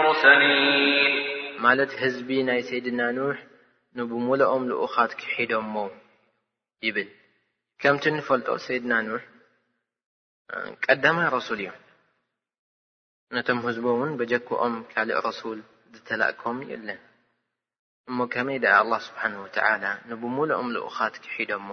ርሰሊን 0.06 1.14
ማለት 1.64 1.90
ህዝቢ 2.02 2.28
ናይ 2.48 2.60
ሰይድና 2.68 3.00
ኑሕ 3.18 3.36
ንብምልኦም 3.98 4.62
ልኡኻት 4.70 5.12
ክሒደሞ 5.20 5.74
ይብል 6.86 7.08
ከምቲ 7.82 8.04
እንፈልጦ 8.12 8.48
ሰይድና 8.66 8.92
ኑሕ 9.08 9.22
ቀዳማይ 10.86 11.28
ረሱል 11.36 11.58
እዮም 11.64 11.76
ነቶም 13.36 13.60
ህዝቦ 13.66 13.84
እውን 13.96 14.12
በጀክኦም 14.20 14.74
ካልእ 14.92 15.20
ረሱል 15.28 15.58
ዝተላእኮም 15.96 16.58
የለን 16.72 17.00
እሞ 18.10 18.18
ከመይ 18.34 18.58
ደኣ 18.66 18.72
ኣላ 18.84 18.92
ስብሓን 19.08 19.34
ወትላ 19.42 19.74
ንብሙልኦም 20.12 20.68
ልኡኻት 20.76 21.14
ክሒደሞ 21.26 21.68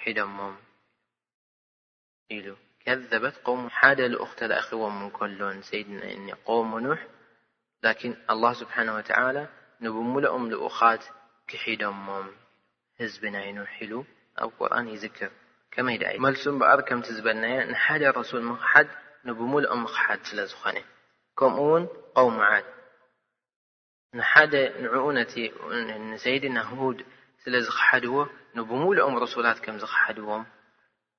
ክሒደሞም 0.00 0.56
ኢሉ 2.38 2.46
ذبت 2.94 3.36
قوم 3.44 3.70
لأخت 3.98 4.42
لاخو 4.44 4.88
منكل 4.88 5.60
قم 6.44 6.78
نوح 6.78 7.06
لكن 7.82 8.16
الله 8.30 8.52
سبحانه 8.52 8.96
وتعالى 8.96 9.48
نبمولقم 9.80 10.50
لأخات 10.50 11.04
كحدمم 11.48 12.26
بنا 13.22 13.52
نوحل 13.52 14.04
ارآ 14.40 14.80
يذكر 14.82 15.30
لسم 16.18 16.58
بقركم 16.58 17.00
تبني 17.00 17.64
ن 17.64 17.72
الرسول 17.90 18.42
منخ 18.42 18.78
نبملم 19.24 19.86
لان 20.30 20.78
قوم 22.16 22.40
عاد 22.40 22.64
ن 24.14 24.22
ن 26.12 26.18
سيدناهود 26.18 27.04
لازخو 27.46 28.26
نبمو 28.54 28.92
لم 28.92 29.16
رسولاتكمزوم 29.16 30.46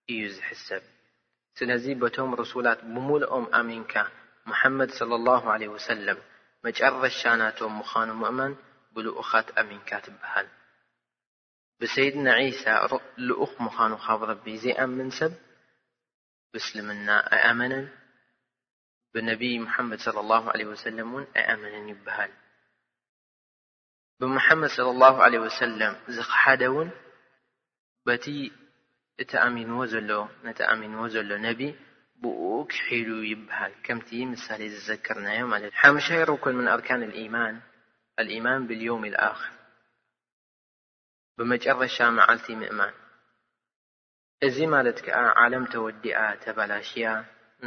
يزسب 0.10 0.82
ስለዚ 1.60 1.86
በቶም 2.02 2.30
ረሱላት 2.42 2.80
ብምሉኦም 2.94 3.46
ኣሚንካ 3.60 3.94
መሐመድ 4.50 4.90
صለ 5.00 5.12
ላሁ 5.28 5.44
عለ 5.54 5.64
ወሰለም 5.74 6.20
መጨረሻናቶም 6.66 7.74
ምዃኑ 7.80 8.10
ምእመን 8.22 8.54
ብልኡኻት 8.96 9.48
ኣሚንካ 9.62 9.90
ትበሃል 10.06 10.48
ብሰይድና 11.82 12.28
ዒሳ 12.46 12.64
ልኡኽ 13.30 13.54
ምዃኑ 13.66 13.92
ካብ 14.06 14.22
ረቢ 14.32 14.46
ዘይኣምን 14.64 15.10
ሰብ 15.20 15.34
ብእስልምና 16.54 17.10
ኣይኣመነን 17.36 17.86
ብነቢይ 19.14 19.56
መሐመድ 19.66 20.00
صለ 20.06 20.18
ላሁ 20.32 20.44
ለ 20.60 20.64
ወሰለም 20.72 21.10
እውን 21.14 21.26
ኣይኣመነን 21.42 21.86
ይበሃል 21.94 22.32
ብመሐመድ 24.22 24.72
صለ 24.78 24.88
ላሁ 25.04 25.16
ለ 25.34 25.38
ወሰለም 25.46 25.94
ዝኽሓደ 26.16 26.64
ውን 26.76 26.90
በቲ 28.08 28.26
እቲ 29.24 29.32
ኣሚንዎ 29.46 29.78
ዘሎ 29.92 30.10
ነቲ 30.46 30.60
ኣሚንዎ 30.74 31.02
ዘሎ 31.14 31.30
ነቢ 31.46 31.62
ብኡክ 32.24 32.72
ሒሉ 32.86 33.10
ይበሃል 33.32 33.74
ከምቲ 33.86 34.10
ምሳሌ 34.34 34.62
ዝዘክርናዮ 34.76 35.42
ማለት 35.54 35.74
ሓምሻይ 35.82 36.22
ርክን 36.30 36.56
ምን 36.60 36.68
ኣርካን 36.76 37.02
ልኢማን 37.12 37.56
ልኢማን 38.28 38.62
ብልዮውም 38.70 39.04
ኣክር 39.30 39.50
ብመጨረሻ 41.38 41.98
መዓልቲ 42.20 42.48
ምእማን 42.62 42.96
እዚ 44.48 44.58
ማለት 44.76 44.98
ከዓ 45.06 45.18
ዓለም 45.44 45.64
ተወዲኣ 45.74 46.20
ተበላሽያ 46.44 47.08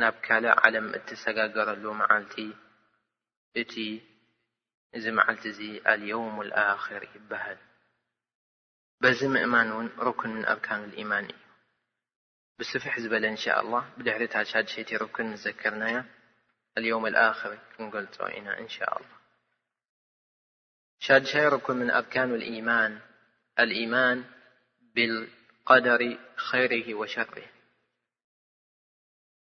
ናብ 0.01 0.15
ካልእ 0.27 0.57
ዓለም 0.65 0.87
እትሰጋገረሉ 0.99 1.85
መዓልቲ 2.01 2.35
እቲ 3.63 3.75
እዚ 4.99 5.05
መዓልቲ 5.19 5.45
እዚ 5.53 5.61
አልዮውም 5.93 6.37
ልኣክር 6.49 7.03
ይበሃል 7.17 7.61
በዚ 9.03 9.21
ምእማን 9.35 9.69
እውን 9.75 9.87
ርክን 10.09 10.31
ምን 10.37 10.45
ኣርካን 10.53 10.83
ልኢማን 10.91 11.25
እዩ 11.33 11.42
ስፍሕ 12.71 12.95
ዝበለ 13.03 13.25
እን 13.31 13.37
ሻء 13.43 13.57
لላه 13.65 13.85
ብድሕሪታ 13.99 14.35
ሻድሸይቲ 14.51 14.91
ርክን 15.03 15.29
ዘከርናያ 15.45 15.97
ልዮوም 16.83 17.05
الኣክር 17.11 17.53
ክንገልፆ 17.73 18.17
ኢና 18.37 18.49
እን 18.61 18.69
ሻء 18.77 18.95
لላه 19.03 19.19
ሻድሻይ 21.07 21.47
ርኩን 21.55 21.77
ምን 21.81 21.89
ኣርካን 21.99 22.31
ኢማን 22.53 22.93
ልኢማን 23.71 24.19
ብقደሪ 24.95 26.03
ኸይር 26.47 26.73
ወሸርህ 27.01 27.49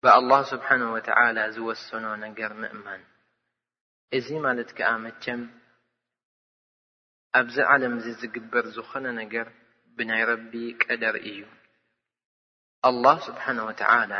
ብኣلله 0.02 0.40
ስብሓንه 0.52 0.88
ወተى 0.96 1.46
ዝወሰኖ 1.56 2.06
ነገር 2.24 2.50
ምእማን 2.62 3.02
እዚ 4.18 4.28
ማለት 4.46 4.70
ከዓ 4.76 4.90
መቸም 5.04 5.40
ኣብዚ 7.38 7.56
ዓለም 7.72 7.94
ዚ 8.04 8.06
ዝግበር 8.20 8.64
ዝኾነ 8.76 9.06
ነገር 9.22 9.46
ብናይ 9.96 10.22
ረቢ 10.30 10.52
ቀደር 10.84 11.16
እዩ 11.30 11.40
ኣልላህ 12.88 13.16
ስብሓን 13.26 13.58
ወተዓላ 13.68 14.12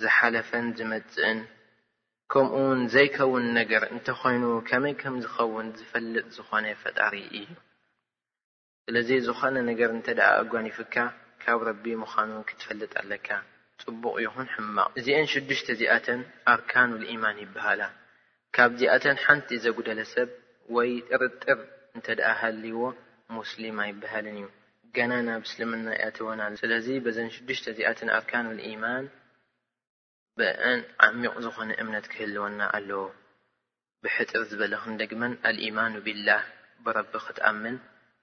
ዝሓለፈን 0.00 0.66
ዝመፅእን 0.78 1.38
ከምኡ 2.32 2.54
ውን 2.70 2.80
ዘይከውን 2.94 3.44
ነገር 3.58 3.82
እንተ 3.94 4.06
ኮይኑ 4.20 4.44
ከመይ 4.68 4.94
ከም 5.02 5.14
ዝኸውን 5.24 5.66
ዝፈልጥ 5.78 6.24
ዝኾነ 6.36 6.66
ፈጣሪ 6.82 7.14
እዩ 7.38 7.46
ስለዚ 8.86 9.10
ዝኾነ 9.26 9.56
ነገር 9.70 9.90
እንተ 9.96 10.08
ደኣ 10.18 10.28
ኣጓኒፍካ 10.42 10.94
ካብ 11.44 11.58
ረቢ 11.68 11.84
ምዃኑን 12.02 12.44
ክትፈልጥ 12.50 12.90
ኣለካ 13.02 13.28
ፅቡቕ 13.82 14.14
ይኹን 14.26 14.48
ሕማቕ 14.54 14.90
እዚአን 15.00 15.30
ሽዱሽተ 15.32 15.68
እዚኣተን 15.76 16.20
ኣርካን 16.54 16.90
ልኢማን 17.00 17.40
ይበሃላ 17.44 17.82
ካብ 18.56 18.70
ዚኣተን 18.82 19.18
ሓንቲ 19.24 19.48
ዘጉደለ 19.64 20.00
ሰብ 20.14 20.28
ወይ 20.76 20.90
ጥርጥር 21.08 21.58
እንተ 21.96 22.06
ደኣ 22.20 22.28
ሃልይዎ 22.40 22.80
ሙስሊማ 23.36 23.78
ይበሃልን 23.90 24.36
እዩ 24.42 24.46
ገና 24.96 25.12
ናብ 25.26 25.42
እስልምና 25.48 25.86
እኣትወና 25.94 26.40
ኣ 26.50 26.54
ስለዚ 26.60 26.86
በዘን 27.04 27.28
ሽዱሽተ 27.34 27.66
እዚኣትን 27.72 28.08
ኣርካን 28.16 28.46
ልኢማን 28.58 29.06
ብአን 30.40 30.80
ዓሚቕ 31.06 31.32
ዝኾነ 31.44 31.70
እምነት 31.82 32.06
ክህልወና 32.12 32.60
ኣለዎ 32.76 33.00
ብሕጥር 34.04 34.42
ዝበለ 34.50 34.72
ክንደግመን 34.82 35.32
አልኢማኑ 35.48 35.94
ቢላህ 36.06 36.42
ብረቢ 36.84 37.12
ክትኣምን 37.26 37.76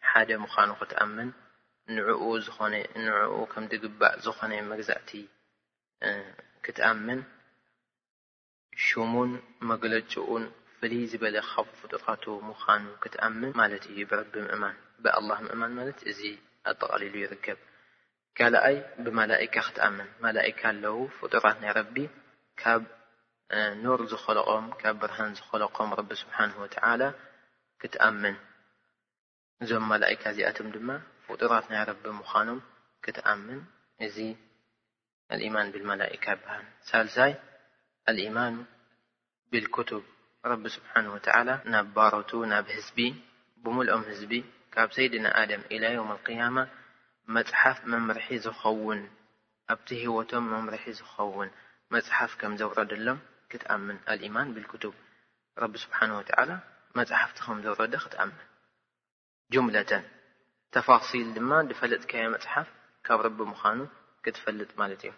ሓደ 0.10 0.30
ምዃኑ 0.44 0.70
ክትኣምን 0.82 1.30
ንዕኡ 1.98 3.46
ከም 3.52 3.66
ዲግባእ 3.74 4.16
ዝኾነ 4.28 4.54
መግዛእቲ 4.72 5.12
ክትኣምን 6.68 7.20
ሽሙን 8.86 9.32
መግለጩኡን 9.72 10.46
ፍልይ 10.78 11.04
ዝበለ 11.12 11.36
ካብ 11.52 11.68
ፍጡራቱ 11.82 12.26
ምዃኑ 12.50 12.84
ክትኣምን 13.06 13.52
ማለት 13.62 13.84
እዩ 13.92 14.00
ብረቢ 14.14 14.34
ምእማን 14.48 14.76
ብኣላ 15.04 15.30
ምእማን 15.48 15.72
ማለት 15.82 16.00
እ 16.14 16.16
ኣጠቃሊሉ 16.72 17.16
ይርከብ 17.22 17.60
ካልኣይ 18.38 18.78
ብመላእካ 19.04 19.56
ክትኣምን 19.68 20.10
መላእካ 20.26 20.60
ኣለዉ 20.72 20.96
ፍጡራት 21.18 21.58
ናይ 21.64 21.72
ረቢ 21.80 21.96
ካብ 22.62 22.82
ኑር 23.84 24.00
ዝኸለቖም 24.12 24.66
ካብ 24.82 24.96
ብርሃን 25.02 25.32
ዝኸለቆም 25.40 25.90
ረቢ 26.00 26.10
ስብሓን 26.24 26.52
ተዓላ 26.76 27.02
ክትኣምን 27.84 28.36
እዞም 29.64 29.86
መላእካ 29.94 30.24
እዚኣቶም 30.34 30.70
ድማ 30.76 30.90
ፍጡራት 31.26 31.66
ናይ 31.74 31.84
ረቢ 31.92 32.04
ምዃኖም 32.22 32.60
ክትኣምን 33.06 33.60
እዚ 34.08 34.18
ኣልማን 35.34 35.68
ብልመላእካ 35.74 36.26
ብሃን 36.42 36.66
ሳልሳይ 36.90 37.34
አልኢማን 38.10 38.56
ብልክቱብ 39.52 40.04
ረቢ 40.52 40.64
ስብሓን 40.78 41.06
ትዓላ 41.28 41.50
ናብ 41.74 41.86
ባሮቱ 41.96 42.32
ናብ 42.52 42.66
ህዝቢ 42.78 43.00
ብምልኦም 43.64 44.04
ህዝቢ 44.12 44.34
ካብ 44.74 44.90
ሰይድና 44.96 45.28
ኣድም 45.40 45.64
ኢላ 45.76 45.84
ዮም 45.96 46.08
ልقያማ 46.14 46.58
መፅሓፍ 47.36 47.80
መምርሒ 47.92 48.28
ዝኸውን 48.46 49.02
ኣብቲ 49.74 49.90
ሂወቶም 50.04 50.46
መምርሒ 50.54 50.86
ዝኸውን 51.00 51.50
መፅሓፍ 51.94 52.32
ከም 52.42 52.54
ዘውረደሎም 52.60 53.20
ክትኣምን 53.52 53.98
አልኢማን 54.12 54.54
ብልክቱብ 54.56 54.94
ረቢ 55.64 55.74
ስብሓን 55.84 56.12
ተዓላ 56.30 56.52
መፅሓፍቲ 57.00 57.38
ከም 57.48 57.60
ዘውረደ 57.66 57.96
ክትኣምን 58.06 58.38
ጅምለተን 59.56 60.04
ተፋሲል 60.76 61.28
ድማ 61.38 61.52
ድፈለጥካየ 61.72 62.26
መፅሓፍ 62.36 62.68
ካብ 63.10 63.20
ረቢ 63.28 63.40
ምዃኑ 63.52 63.80
ክትፈልጥ 64.28 64.70
ማለት 64.82 65.02
እዮ 65.08 65.14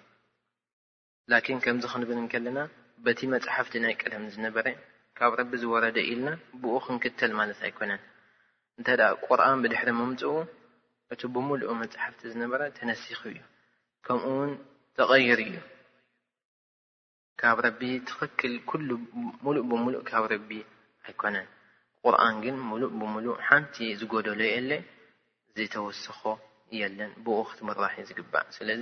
ላኪን 1.33 1.61
ከምዚ 1.67 1.85
ክንብል 1.93 2.19
ንከለና 2.25 2.59
በቲ 3.05 3.19
መፅሓፍቲ 3.35 3.73
ናይ 3.85 3.95
ቀደም 4.01 4.25
ዝነበረ 4.35 4.67
ካብ 5.19 5.31
ረቢ 5.41 5.51
ዝወረደ 5.63 5.97
ኢልና 6.11 6.29
ብኡ 6.63 6.75
ክንክተል 6.87 7.31
ማለት 7.39 7.59
ኣይኮነን 7.69 8.01
እንተይደ 8.79 9.01
ቁርኣን 9.25 9.61
ብድሕሪ 9.63 9.89
ምምፅኡ 9.99 10.31
እቲ 11.13 11.21
ብምሉእ 11.33 11.71
መፅሕፍቲ 11.81 12.19
ዝነበረ 12.31 12.61
ተነሲኽ 12.77 13.19
እዩ 13.31 13.37
ከምኡ 14.05 14.25
ውን 14.39 14.51
ተቐይር 14.97 15.39
እዩ 15.45 15.55
ካብ 17.41 17.57
ረቢ 17.65 17.81
ትኽክል 18.09 18.53
ኩሉ 18.69 18.89
ሙሉእ 19.45 19.63
ብምሉእ 19.69 20.03
ካብ 20.09 20.23
ረቢ 20.33 20.49
ኣይኮነን 21.07 21.47
ቁርኣን 22.03 22.35
ግን 22.43 22.55
ሙሉእ 22.69 22.91
ብሙሉእ 23.01 23.37
ሓንቲ 23.47 23.75
ዝገደሎ 23.99 24.41
የ 24.53 24.57
ለ 24.69 24.71
ዘተወስኮ 25.57 26.21
የለን 26.79 27.11
ብኡ 27.25 27.37
ክትምራሕ 27.49 27.93
ዩ 28.01 28.03
ዝግባእ 28.09 28.45
ስለዚ 28.57 28.81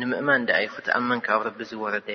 ንምእማን 0.00 0.44
ዳኣይ 0.48 0.66
ክትኣመን 0.74 1.20
ካብ 1.26 1.40
ረቢ 1.48 1.58
ዝወረደ 1.70 2.08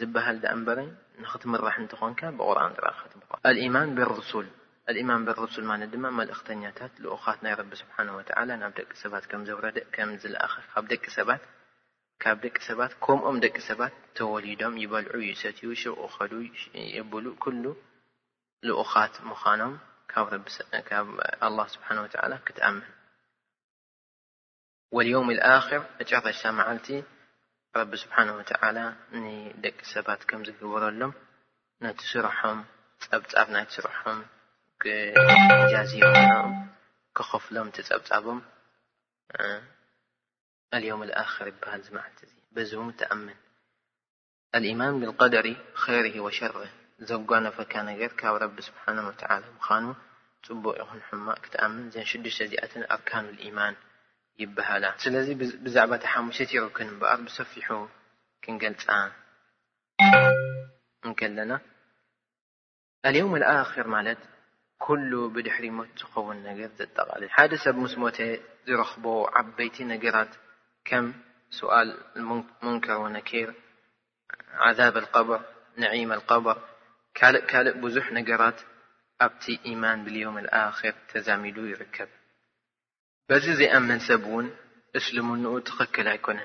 ዝበሃል 0.00 0.36
ዳ 0.42 0.46
እንበረ 0.56 0.78
ንኽትምራሕ 1.22 1.74
እንትኾንካ 1.84 2.20
ብቁርን 2.38 2.74
ረ 2.84 2.88
ክትራሕ 3.00 3.40
ኣልኢማን 3.48 3.90
ብርሱል 3.98 4.48
አልእማም 4.90 5.24
በሩሱል 5.28 5.64
ማለት 5.70 5.88
ድማ 5.94 6.04
መልእኽተኛታት 6.18 6.92
ልኡኻት 7.04 7.38
ናይ 7.44 7.54
ረቢ 7.60 7.72
ስብሓን 7.80 8.12
ወተዓላ 8.18 8.50
ናብ 8.60 8.72
ደቂ 8.78 8.90
ሰባት 9.00 9.24
ከም 9.30 9.42
ዘውረደእ 9.48 9.84
ከም 9.94 10.10
ዝለኣኸ 10.22 10.54
ካብ 10.74 10.84
ሰባ 11.16 11.30
ካብ 12.22 12.36
ደቂ 12.44 12.56
ሰባት 12.68 12.92
ከምኦም 13.04 13.36
ደቂ 13.44 13.54
ሰባት 13.68 13.94
ተወሊዶም 14.18 14.78
ይበልዑ 14.82 15.16
ይሰትዩ 15.30 15.68
ሽቅ 15.82 15.96
ኸሉ 16.14 16.32
የብሉ 16.96 17.26
ኩሉ 17.44 17.64
ልኡኻት 18.68 19.14
ምዃኖም 19.30 19.74
ካብ 20.12 21.10
ኣ 21.48 21.66
ስብሓን 21.74 22.00
ላ 22.34 22.40
ክትኣምን 22.46 22.86
ወልዮውም 24.96 25.30
ልኣክር 25.38 25.82
ጨረሻ 26.10 26.42
መዓልቲ 26.60 26.88
ረቢ 27.80 27.92
ስብሓን 28.04 28.30
ተዓላ 28.52 28.78
ንደቂ 29.26 29.76
ሰባት 29.94 30.20
ከም 30.28 30.40
ዝግበረሎም 30.48 31.12
ነትስርሖም 31.84 32.58
ፀብጻብ 33.06 33.46
ናይ 33.56 33.64
ትስርሖም 33.70 34.18
ጃዚ 35.72 35.92
ክኸፍሎም 37.16 37.68
ትፀብፃቦም 37.76 38.38
አልዮም 40.76 41.00
ኣክር 41.22 41.46
ይበሃል 41.50 41.80
ዝመዓልቲ 41.86 42.18
እ 42.26 42.36
በዚ 42.56 42.70
ው 42.80 42.84
ተኣምን 43.00 43.38
አልኢማን 44.56 44.98
ብልቀደሪ 45.00 45.48
ከይር 45.80 46.06
ወሸር 46.26 46.54
ዘጓነፈካ 47.08 47.72
ነገር 47.90 48.10
ካብ 48.20 48.36
ረቢ 48.42 48.56
ስብሓን 48.68 49.00
ወ 49.08 49.10
ምኻኑ 49.56 49.84
ፅቡቅ 50.46 50.76
ይኹን 50.82 51.00
ሕማቅ 51.08 51.38
ክትኣምን 51.44 51.84
ዘ 51.96 52.06
ሽዱሽተ 52.12 52.40
እዚኣትን 52.48 52.84
ኣርካኑ 52.94 53.26
ልኢማን 53.38 53.74
ይበሃላ 54.42 54.84
ስለዚ 55.04 55.28
ብዛዕባ 55.66 55.92
እታ 55.98 56.04
ሓሙሽተ 56.14 56.48
ትሩ 56.52 56.64
ክንበኣር 56.78 57.20
ብሰፊሑ 57.26 57.68
ክንገልፃ 58.44 58.86
ንከለና 61.08 61.52
ኣልዮም 63.08 63.32
ኣክር 63.60 63.88
ማለት 63.98 64.20
كله 64.78 65.28
بدحر 65.28 65.70
م 65.70 65.84
تقون 65.84 66.36
نجر 66.46 66.68
زدقل 66.78 67.30
حاد 67.30 67.54
سب 67.54 67.74
مسمتي 67.74 68.40
زرخبه 68.66 69.30
عبيتي 69.34 69.84
نجرات 69.84 70.28
كم 70.84 71.14
سؤال 71.50 71.88
امنكر 72.62 72.96
ونكير 73.00 73.54
عذاب 74.54 74.96
القبر 74.96 75.40
نعيم 75.76 76.12
القبر 76.12 76.56
كالق 77.14 77.46
كالق 77.46 77.76
بزح 77.76 78.12
نجرات 78.12 78.60
أبتي 79.20 79.58
إيمان 79.66 80.04
باليوم 80.04 80.38
الآخر 80.38 80.94
تزامدو 81.08 81.64
يركب 81.64 82.08
بزي 83.28 83.54
زأمن 83.56 83.98
سب 83.98 84.24
ون 84.26 84.50
اسلم 84.96 85.46
ان 85.56 85.64
تخكليكن 85.64 86.40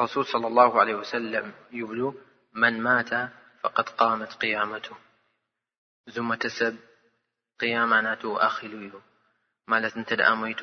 رسول 0.00 0.24
صلى 0.26 0.46
الله 0.46 0.80
عليه 0.80 0.94
وسلم 0.94 1.52
يبلو 1.72 2.14
من 2.52 2.82
مات 2.82 3.32
فقد 3.60 3.88
قامت 3.88 4.32
قيامته 4.32 4.96
زمتسب 6.06 6.76
ቅያማ 7.62 7.92
ናቱ 8.06 8.22
ኣኺሉ 8.46 8.72
እዩ 8.86 8.94
ማለት 9.72 9.94
እንተ 10.00 10.10
ደኣ 10.20 10.30
ሞይቱ 10.40 10.62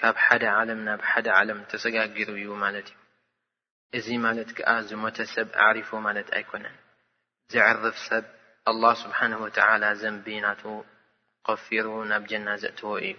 ካብ 0.00 0.16
ሓደ 0.24 0.44
ዓለም 0.58 0.80
ናብ 0.88 1.00
ሓደ 1.10 1.26
ዓለም 1.38 1.58
ተሰጋጊሩ 1.72 2.28
እዩ 2.40 2.48
ማለት 2.64 2.86
እዩ 2.92 2.98
እዚ 3.98 4.06
ማለት 4.26 4.50
ከዓ 4.58 4.68
ዝሞተ 4.90 5.16
ሰብ 5.34 5.48
ኣዕሪፉ 5.66 5.90
ማለት 6.06 6.28
ኣይኮነን 6.38 6.76
ዘዕርፍ 7.54 7.96
ሰብ 8.08 8.24
አላه 8.70 8.94
ስብሓን 9.02 9.32
ወትዓላ 9.42 9.84
ዘንቢ 10.02 10.26
ናቱ 10.44 10.62
ከፊሩ 11.46 11.86
ናብ 12.12 12.22
ጀናዘእትወ 12.30 12.92
እዩ 13.08 13.16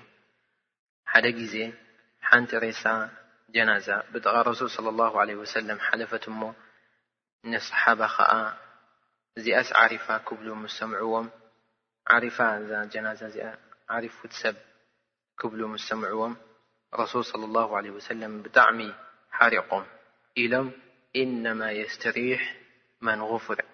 ሓደ 1.12 1.26
ግዜ 1.42 1.56
ሓንቲ 2.30 2.52
ሬሳ 2.66 2.84
ጀናዛ 3.56 3.88
ብጠቓ 4.12 4.36
ረሱል 4.52 4.70
صለ 4.76 4.88
ላሁ 5.02 5.14
ለ 5.30 5.32
ወሰለም 5.42 5.80
ሓለፈት 5.88 6.24
እሞ 6.32 6.42
ንሰሓባ 7.52 8.00
ከዓ 8.16 8.32
ዚኣስ 9.46 9.70
ዓሪፋ 9.84 10.06
ክብሉ 10.28 10.48
ምስ 10.62 10.74
ሰምዑዎም 10.82 11.28
عرفا 12.08 12.60
جنازة 12.94 13.28
ዚ 13.28 13.38
عرفوتሰብ 13.90 14.56
كبلمسمعዎم 15.40 16.36
رسول 17.04 17.26
صلى 17.32 17.46
الله 17.46 17.70
عليه 17.78 17.92
وسلم 17.98 18.32
بጣعሚ 18.44 18.80
حرقم 19.32 19.84
إሎم 20.38 20.72
إنما 21.16 21.72
يستريح 21.72 22.42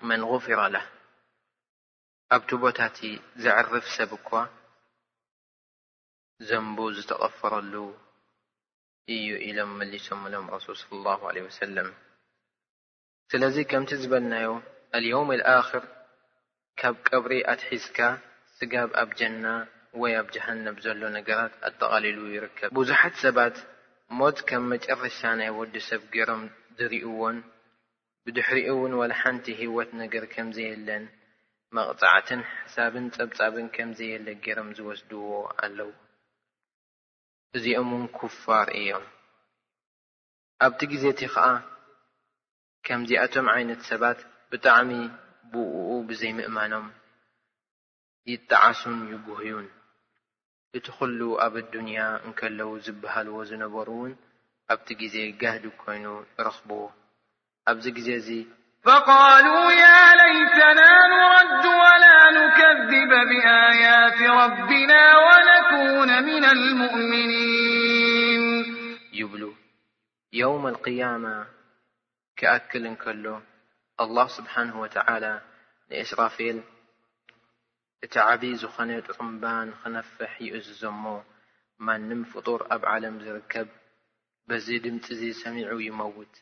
من 0.01 0.19
غفر 0.23 0.59
له 0.73 0.85
ኣبت 2.35 2.51
بታت 2.53 2.99
زعرف 3.43 3.83
سب 3.97 4.11
ኳ 4.27 4.45
زنبو 6.49 6.85
ዝتغفرሉ 6.97 7.73
እዩ 9.15 9.29
إم 9.61 9.69
ملسم 9.79 10.19
رسول 10.55 10.75
صلى 10.81 10.95
الله 10.99 11.19
عليه 11.29 11.41
وسلم 11.49 11.87
ስلذي 13.31 13.63
كم 13.71 13.83
تዝبلناي 13.89 14.47
اليوم 14.95 15.29
الآخر 15.39 15.83
ካብ 16.79 16.95
ቀብሪ 17.07 17.33
ኣትሒዝካ 17.51 17.97
ስጋብ 18.57 18.89
ኣብ 19.01 19.09
ጀና 19.19 19.45
ወይ 20.01 20.11
ኣብ 20.19 20.27
ጀሃነብ 20.35 20.75
ዘሎ 20.85 21.01
ነገራት 21.15 21.53
ኣጠቓሊሉ 21.67 22.19
ይርከብ 22.35 22.69
ብዙሓት 22.77 23.15
ሰባት 23.23 23.55
ሞት 24.19 24.37
ከም 24.49 24.63
መጨረሻ 24.73 25.19
ናይ 25.41 25.49
ወዲ 25.59 25.75
ሰብ 25.89 26.01
ገይሮም 26.15 26.43
ዝርእዎን 26.77 27.37
ብድሕሪኡ 28.23 28.69
እውን 28.75 28.93
ወላ 29.01 29.11
ሓንቲ 29.23 29.45
ህወት 29.61 29.91
ነገር 30.01 30.23
ከም 30.33 30.47
ዘየለን 30.57 31.03
መቕፃዕትን 31.75 32.41
ሕሳብን 32.61 33.05
ፀብጻብን 33.15 33.67
ከም 33.77 33.89
ዘየለ 33.99 34.27
ገይሮም 34.45 34.69
ዝወስድዎ 34.79 35.29
ኣለዉ 35.65 35.91
እዚኦም 37.57 37.89
ውን 37.99 38.05
ኩፋር 38.19 38.67
እዮም 38.81 39.05
ኣብቲ 40.65 40.79
ግዜ 40.93 41.03
እቲ 41.13 41.21
ከዓ 41.33 41.45
ከምዚኣቶም 42.87 43.47
ዓይነት 43.55 43.81
ሰባት 43.91 44.19
ብጣዕሚ 44.53 44.91
ብኡ 45.53 45.75
ብዘይምእማኖም 46.07 46.87
ይጣዓሱን 48.31 48.99
ይጉህዩን 49.13 49.67
እቲ 50.77 50.85
ኽሉ 50.97 51.19
ኣብ 51.45 51.53
الዱንያ 51.63 51.99
እንከለዉ 52.25 52.67
ዝበሃልዎ 52.85 53.37
ዝነበሩእውን 53.49 54.11
ኣብቲ 54.73 54.87
ግዜ 55.01 55.15
ገህድ 55.41 55.65
ኮይኑ 55.81 56.05
ረኽብዎ 56.47 56.81
ኣብዚ 57.71 57.85
ግዜ 57.97 58.07
እዚ 58.21 58.29
فقሉ 58.87 59.47
ي 59.81 59.85
ለይተናا 60.19 60.91
ንረድ 61.13 61.63
ወላ 61.81 62.05
نከذበ 62.37 63.11
ብኣيት 63.31 64.17
ربና 64.41 64.91
ወነكوነ 65.27 66.09
ምن 66.27 66.43
ልሙؤምኒيን 66.63 68.43
ይብሉ 69.19 69.43
የውም 70.39 70.63
القيማ 70.73 71.25
ክኣክል 72.39 72.83
እንከሎ 72.91 73.25
ኣላላህ 74.03 74.27
ስብሓንሁ 74.37 74.75
ወተዓላ 74.83 75.25
ንእስራፊል 75.91 76.57
እቲ 78.05 78.13
ዓብዪ 78.29 78.51
ዝኾነ 78.61 78.91
ጥዑምባን 79.07 79.69
ክነፍሕ 79.79 80.31
ይእዝዞ 80.45 80.81
ሞ 81.03 81.11
ማንም 81.87 82.21
ፍጡር 82.33 82.61
ኣብ 82.75 82.83
ዓለም 82.93 83.15
ዝርከብ 83.25 83.67
በዚ 84.49 84.67
ድምፂ 84.85 85.03
እዚ 85.15 85.23
ሰሚዑ 85.41 85.71
ይመውት 85.87 86.33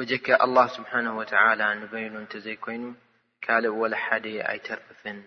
ወጀካ 0.00 0.26
ኣላህ 0.46 0.68
ስብሓን 0.76 1.08
ወተዓላ 1.20 1.62
ንበይኑ 1.80 2.14
እንተ 2.22 2.32
ዘይኮይኑ 2.46 2.84
ካልእ 3.46 3.74
ወላሓደ 3.82 4.26
ኣይተርእፍን 4.52 5.18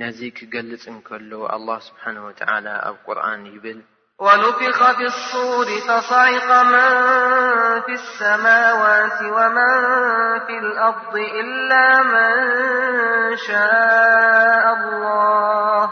ነዚ 0.00 0.18
ክገልፅ 0.38 0.82
እንከሎ 0.96 1.32
ኣላ 1.56 1.68
ስብሓን 1.88 2.16
ወተዓላ 2.30 2.66
ኣብ 2.88 2.96
ቁርኣን 3.06 3.42
ይብል 3.54 3.80
ونفخ 4.20 4.92
في 4.92 5.04
الصور 5.04 5.64
فصعق 5.88 6.62
من 6.62 6.90
في 7.80 7.92
السماوات 7.92 9.22
ومن 9.22 9.84
في 10.46 10.58
الأرض 10.58 11.16
إلا 11.16 12.02
من 12.02 12.56
شاء 13.36 14.74
الله 14.74 15.90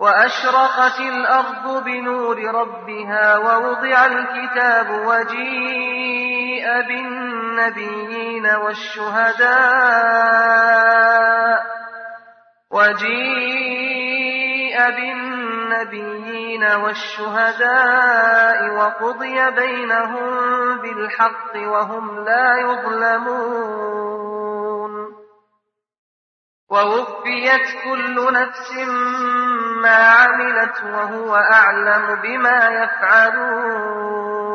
وأشرقت 0.00 1.00
الأرض 1.00 1.84
بنور 1.84 2.38
ربها 2.54 3.38
ووضع 3.38 4.06
الكتاب 4.06 4.90
وجيءب 4.90 7.12
نيينالشهدا 7.58 9.52
وجيء 12.70 14.76
بالنبيين 14.90 16.64
والشهداء 16.72 18.70
وقضي 18.76 19.50
بينهم 19.50 20.32
بالحق 20.78 21.56
وهم 21.56 22.24
لا 22.24 22.56
يظلمون 22.58 24.22
ووفيت 26.70 27.66
كل 27.84 28.32
نفس 28.32 28.72
ما 29.82 29.96
عملت 29.96 30.82
وهو 30.84 31.34
أعلم 31.36 32.20
بما 32.22 32.68
يفعلون 32.68 34.51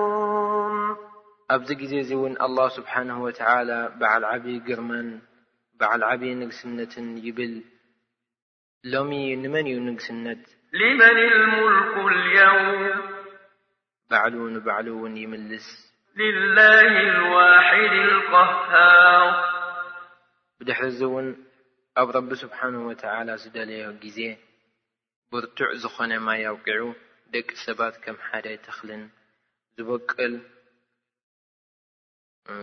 ኣብዚ 1.54 1.70
ግዜ 1.82 1.92
እዚ 2.04 2.10
እውን 2.18 2.34
ኣላه 2.46 2.66
ስብሓንሁ 2.78 3.18
ወትዓላ 3.26 3.72
በዓል 4.00 4.24
ዓብዪ 4.34 4.56
ግርማን 4.68 5.10
በዓል 5.80 6.02
ዓብዪ 6.12 6.32
ንግስነትን 6.42 7.08
ይብል 7.26 7.54
ሎሚ 8.94 9.12
ንመን 9.44 9.68
እዩ 9.72 9.78
ንግስነት 9.88 10.42
መ 11.02 11.08
ልክ 11.18 11.36
ልውም 11.44 11.76
ባዕሉ 14.12 14.36
ንበዕሉ 14.56 14.88
እውን 14.98 15.14
ይምልስ 15.22 15.68
ዋ 17.34 17.38
ብድሕሪዚ 20.60 21.00
እውን 21.10 21.28
ኣብ 22.04 22.10
ረቢ 22.18 22.30
ስብሓን 22.44 22.76
ወትዓላ 22.90 23.30
ዝደለዮ 23.46 23.86
ግዜ 24.04 24.20
ብርቱዕ 25.32 25.72
ዝኾነ 25.86 26.12
ማይ 26.28 26.44
ኣውቅዑ 26.52 26.84
ደቂ 27.34 27.48
ሰባት 27.66 27.96
ከም 28.04 28.18
ሓደ 28.28 28.46
ኣይተኽልን 28.54 29.04
ዝበቅል 29.78 30.34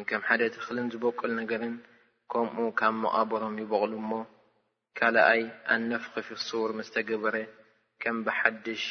ከም 0.08 0.20
ሓደ 0.28 0.42
ትኽልን 0.52 0.86
ዝበቁል 0.92 1.30
ነገርን 1.40 1.74
ከምኡ 2.32 2.56
ካብ 2.78 2.94
መቓበሮም 3.04 3.54
ይበቕሉ 3.62 3.92
እሞ 4.00 4.12
ካልኣይ 4.98 5.42
ኣነፍኺ 5.74 6.14
ፊሱር 6.28 6.70
ምስ 6.78 6.88
ተገበረ 6.94 7.36
ከም 8.02 8.16
ብሓድሽ 8.26 8.84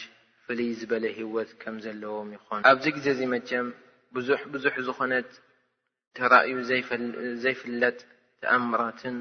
ፍልይ 0.43 0.69
ዝበለ 0.79 1.03
ህወት 1.19 1.49
ከም 1.61 1.75
ዘለዎም 1.85 2.29
ይኾኑ 2.35 2.59
ኣብዚ 2.71 2.85
ግዜ 2.97 3.07
እዚ 3.15 3.21
መቸም 3.33 3.67
ብዙሕ 4.15 4.39
ብዙሕ 4.53 4.75
ዝኾነት 4.87 5.29
ተራእዩ 6.17 6.53
ዘይፍለጥ 7.43 7.97
ተኣምራትን 8.41 9.17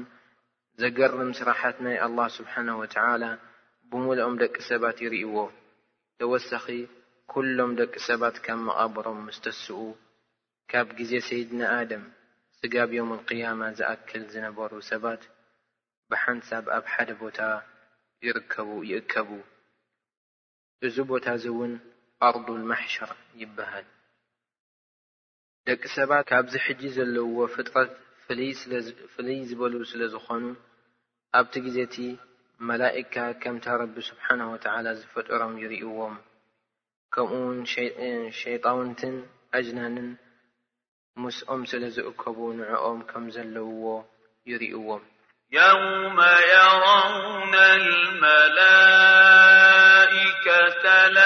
ዘገርም 0.81 1.31
ስራሓት 1.41 1.77
ናይ 1.85 1.97
ኣላه 2.05 2.27
ስብሓን 2.37 2.67
ወትዓላ 2.81 3.23
ብምሉኦም 3.89 4.35
ደቂ 4.43 4.55
ሰባት 4.69 4.97
ይርእይዎ 5.05 5.37
ተወሳኺ 6.19 6.65
ኩሎም 7.31 7.71
ደቂ 7.81 7.93
ሰባት 8.09 8.35
ካብ 8.45 8.59
መቓበሮም 8.69 9.19
ምስ 9.27 9.37
ተስኡ 9.45 9.77
ካብ 10.71 10.87
ግዜ 10.99 11.11
ሰይድና 11.27 11.61
ኣድም 11.79 12.03
ስጋብ 12.57 12.89
ዮም 12.97 13.11
ቅያማ 13.27 13.61
ዝኣክል 13.77 14.23
ዝነበሩ 14.33 14.71
ሰባት 14.89 15.21
ብሓንሳብ 16.11 16.65
ኣብ 16.77 16.85
ሓደ 16.93 17.09
ቦታ 17.21 17.39
ይርከቡ 18.25 18.69
ይእከቡ 18.91 19.29
እዙ 20.87 20.95
ቦታ 21.11 21.25
እዚ 21.37 21.45
እውን 21.53 21.73
ኣርዱ 22.27 22.47
ልማሕሸር 22.61 23.11
ይበሃል 23.41 23.87
ደቂ 25.67 25.81
ሰባት 25.97 26.25
ካብዚ 26.29 26.53
ሕጂ 26.65 26.81
ዘለውዎ 26.97 27.39
ፍጥረት 27.55 27.91
ፍልይ 29.13 29.41
ዝበሉ 29.49 29.73
ስለ 29.91 30.01
ዝኾኑ 30.13 30.43
ኣብቲ 31.37 31.53
ግዜ 31.65 31.77
እቲ 31.87 31.97
መላእካ 32.69 33.15
ከምታ 33.41 33.65
ረቢ 33.81 33.95
ስብሓን 34.09 34.41
ወትዓላ 34.53 34.85
ዝፈጠሮም 34.99 35.53
ይርእዎም 35.61 36.15
ከምኡ 37.13 37.33
ውን 37.47 37.57
ሸይጣውንትን 38.41 39.15
ኣጅናንን 39.57 40.07
ምስኦም 41.21 41.61
ስለ 41.71 41.83
ዝእከቡ 41.95 42.37
ንዕኦም 42.59 42.99
ከም 43.09 43.25
ዘለውዎ 43.35 43.87
ይርእእዎም 44.49 45.03
የውመ 45.55 46.19
የራውነ 46.51 47.53
ልመላከ 47.85 50.45
ላ 51.17 51.25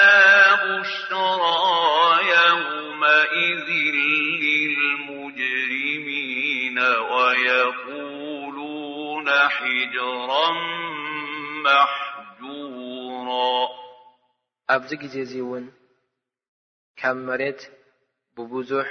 ውሽራ 0.64 1.42
የውመ 2.32 3.02
እዝል 3.46 3.96
ልልሙጅርሚን 4.42 6.76
ወየሉነ 7.14 9.28
ራ 10.30 10.32
መሕሮ 11.64 13.28
ኣብዚ 14.78 14.90
ግዜ 15.02 15.14
እዚ 15.26 15.32
እውን 15.44 15.64
ካብ 17.00 17.16
መሬት 17.28 17.60
ብብዙሕ 18.38 18.88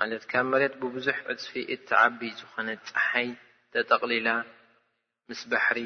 ማለት 0.00 0.22
ካብ 0.30 0.46
መሬት 0.52 0.74
ብብዙሕ 0.82 1.16
እፅፊ 1.32 1.52
እቲዓቢ 1.74 2.20
ዝኾነ 2.40 2.68
ፀሓይ 2.90 3.28
ተጠቕሊላ 3.72 4.28
ምስ 5.28 5.40
ባሕሪ 5.50 5.78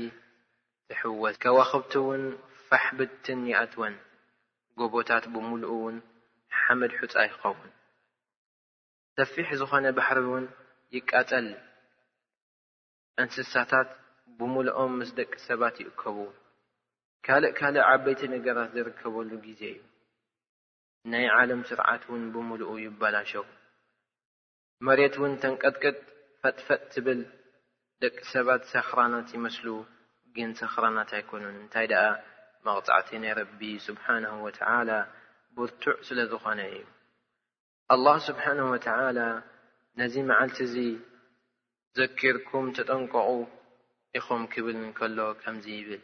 ትሕወስ 0.88 1.36
ከዋኽብቲ 1.42 1.92
እውን 2.00 2.22
ፋሕብድትን 2.68 3.40
ይኣትወን 3.52 3.94
ጎቦታት 4.80 5.24
ብምሉኡ 5.32 5.70
እውን 5.76 5.96
ሓመድ 6.60 6.92
ሑፃ 7.00 7.14
ይኸውን 7.28 7.70
ሰፊሕ 9.18 9.48
ዝኾነ 9.62 9.86
ባሕሪ 9.98 10.18
እውን 10.28 10.46
ይቃጠል 10.96 11.48
እንስሳታት 13.22 13.88
ብምልኦም 14.38 14.92
ምስ 15.00 15.10
ደቂ 15.18 15.32
ሰባት 15.48 15.76
ይእከቡ 15.82 16.18
ካልእ 17.26 17.52
ካልእ 17.58 17.86
ዓበይቲ 17.90 18.20
ነገራት 18.36 18.70
ዝርከበሉ 18.78 19.30
ግዜ 19.46 19.62
እዩ 19.74 19.80
ናይ 21.12 21.26
ዓለም 21.38 21.60
ስርዓት 21.68 22.02
እውን 22.08 22.22
ብምሉኡ 22.34 22.70
ይበላሸ 22.86 23.32
መሬት 24.86 25.14
እውን 25.18 25.34
ተንቀጥቅጥ 25.42 25.96
ፈጥፈጥ 26.42 26.80
ትብል 26.92 27.20
ደቂ 28.02 28.16
ሰባት 28.32 28.62
ሰኽራናት 28.72 29.28
ይመስሉ 29.36 29.66
ግን 30.36 30.50
ሰኽራናት 30.60 31.10
ኣይኮኑን 31.18 31.54
እንታይ 31.60 31.86
ደኣ 31.92 32.02
መቕጻዕቲ 32.66 33.08
ናይ 33.22 33.32
ረቢ 33.38 33.60
ስብሓንሁ 33.86 34.32
ወተላ 34.46 34.90
ብርቱዕ 35.58 35.96
ስለ 36.08 36.18
ዝኾነ 36.32 36.60
እዩ 36.76 36.82
አላህ 37.94 38.16
ስብሓንሁ 38.28 38.66
ወተዓላ 38.74 39.20
ነዚ 40.00 40.14
መዓልቲ 40.30 40.58
እዚ 40.66 40.76
ዘኪርኩም 42.00 42.66
ተጠንቀቑ 42.78 43.30
ኢኹም 44.20 44.42
ክብል 44.54 44.76
እንከሎ 44.82 45.18
ከምዚ 45.44 45.66
ይብል 45.78 46.02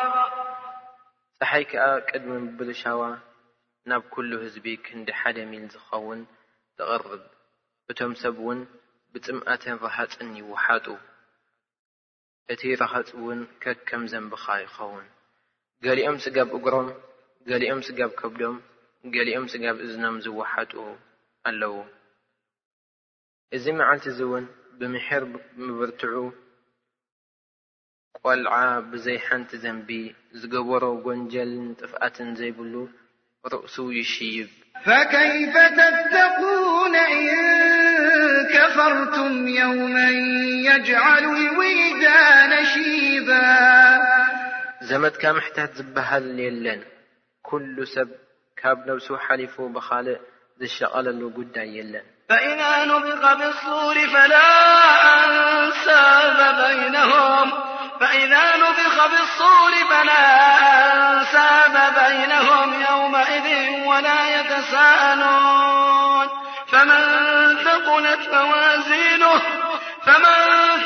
ድሓይ 1.41 1.63
ከዓ 1.69 1.83
ቅድሚ 2.09 2.31
ብርሻዋ 2.57 3.01
ናብ 3.89 4.01
ኩሉ 4.13 4.29
ህዝቢ 4.41 4.65
ክንዲ 4.85 5.07
ሓደ 5.19 5.37
ሚል 5.51 5.63
ዝኸውን 5.73 6.19
ተቕርብ 6.77 7.23
እቶም 7.91 8.13
ሰብ 8.21 8.35
እውን 8.43 8.59
ብፅምእተን 9.13 9.77
ረኽፅን 9.83 10.29
ይወሓጡ 10.39 10.85
እቲ 12.53 12.61
ረሃፅ 12.81 13.09
እውን 13.19 13.39
ከከም 13.63 14.03
ዘንብካ 14.11 14.45
ይኸውን 14.63 15.05
ገሊኦም 15.85 16.17
ስጋብ 16.25 16.47
እግሮም 16.57 16.89
ገሊኦም 17.49 17.81
ስጋብ 17.87 18.11
ከብዶም 18.19 18.57
ገሊኦም 19.15 19.45
ስጋብ 19.53 19.75
እዝኖም 19.85 20.17
ዝወሓጡ 20.25 20.73
ኣለዉ 21.51 21.75
እዚ 23.57 23.65
መዓልት 23.79 24.05
እዝእውን 24.11 24.45
ብምሕር 24.81 25.23
ምብርትዑ 25.65 26.17
ልዓ 28.39 28.53
ብዘይ 28.89 29.17
ሓንቲ 29.25 29.51
ዘንቢ 29.61 29.87
ዝገበሮ 30.39 30.83
ጎንጀልን 31.05 31.69
ጥፍኣትን 31.81 32.27
ዘይብሉ 32.39 32.73
ርእሱ 33.53 33.75
ይሽይብ 33.99 34.49
فكይፈ 34.87 35.53
ተደقነ 35.77 36.93
እን 37.13 38.35
ከፈርቱም 38.51 39.33
የውመ 39.57 39.95
የجሉ 40.67 41.25
ውልዳን 41.57 42.51
شባ 42.73 43.29
ዘመትካ 44.89 45.23
ምሕታት 45.37 45.71
ዝበሃል 45.79 46.27
የለን 46.45 46.81
ኩሉ 47.49 47.75
ሰብ 47.95 48.09
ካብ 48.61 48.77
ነብሱ 48.91 49.07
ሓሊፉ 49.25 49.55
ብካልእ 49.79 50.21
ዝሸቐለሉ 50.61 51.21
ጉዳይ 51.39 51.67
የለን 51.77 52.05
فإذ 52.29 52.59
نفቃ 52.91 53.23
ብصር 53.41 53.97
ፈ 54.13 54.15
ሳበ 55.85 56.39
فإذا 58.01 58.55
نبخ 58.57 59.05
بالصور 59.07 59.71
بناء 59.91 61.23
ساب 61.31 61.93
بينهم 62.07 62.73
يومئذ 62.89 63.69
ولا 63.85 64.39
يتساءلون 64.39 66.27
فمن 66.71 67.57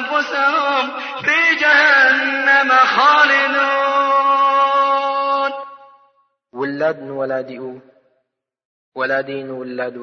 أنفسهم 0.00 0.92
في 1.24 1.54
جهنم 1.54 2.72
خالدون 2.96 4.57
ውላድ 6.58 6.98
ንወላዲኡ 7.08 7.64
ወላዲ 8.98 9.28
ንውላዱ 9.48 9.96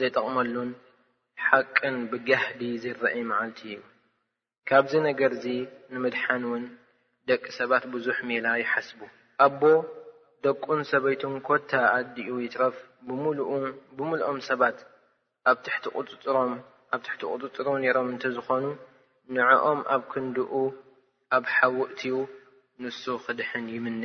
ዘይጠቕመሉን 0.00 0.70
ሓቅን 1.46 1.96
ብጋህዲ 2.10 2.60
ዘረአይ 2.84 3.18
መዓልቲ 3.30 3.60
እዩ 3.72 3.80
ካብዚ 4.68 4.92
ነገር 5.08 5.30
እዚ 5.36 5.46
ንምድሓን 5.92 6.44
እውን 6.48 6.64
ደቂ 7.28 7.44
ሰባት 7.58 7.84
ብዙሕ 7.94 8.18
ሜላ 8.30 8.46
ይሓስቡ 8.62 9.00
ኣቦ 9.46 9.62
ደቁን 10.44 10.80
ሰበይቱን 10.90 11.34
ኮታ 11.48 11.70
ኣዲኡ 11.98 12.28
ይትረፍ 12.44 12.76
ብምልኦም 13.96 14.38
ሰባት 14.50 14.78
ሮምኣብ 16.30 17.00
ትሕቲ 17.06 17.22
ቁጥፅሩ 17.36 17.66
ነይሮም 17.84 18.08
እንተዝኾኑ 18.14 18.64
ንዕኦም 19.36 19.80
ኣብ 19.96 20.02
ክንድኡ 20.12 20.52
ኣብ 21.38 21.44
ሓውእትኡ 21.56 22.14
ንሱ 22.84 23.04
ክድሕን 23.26 23.66
ይምነ 23.76 24.04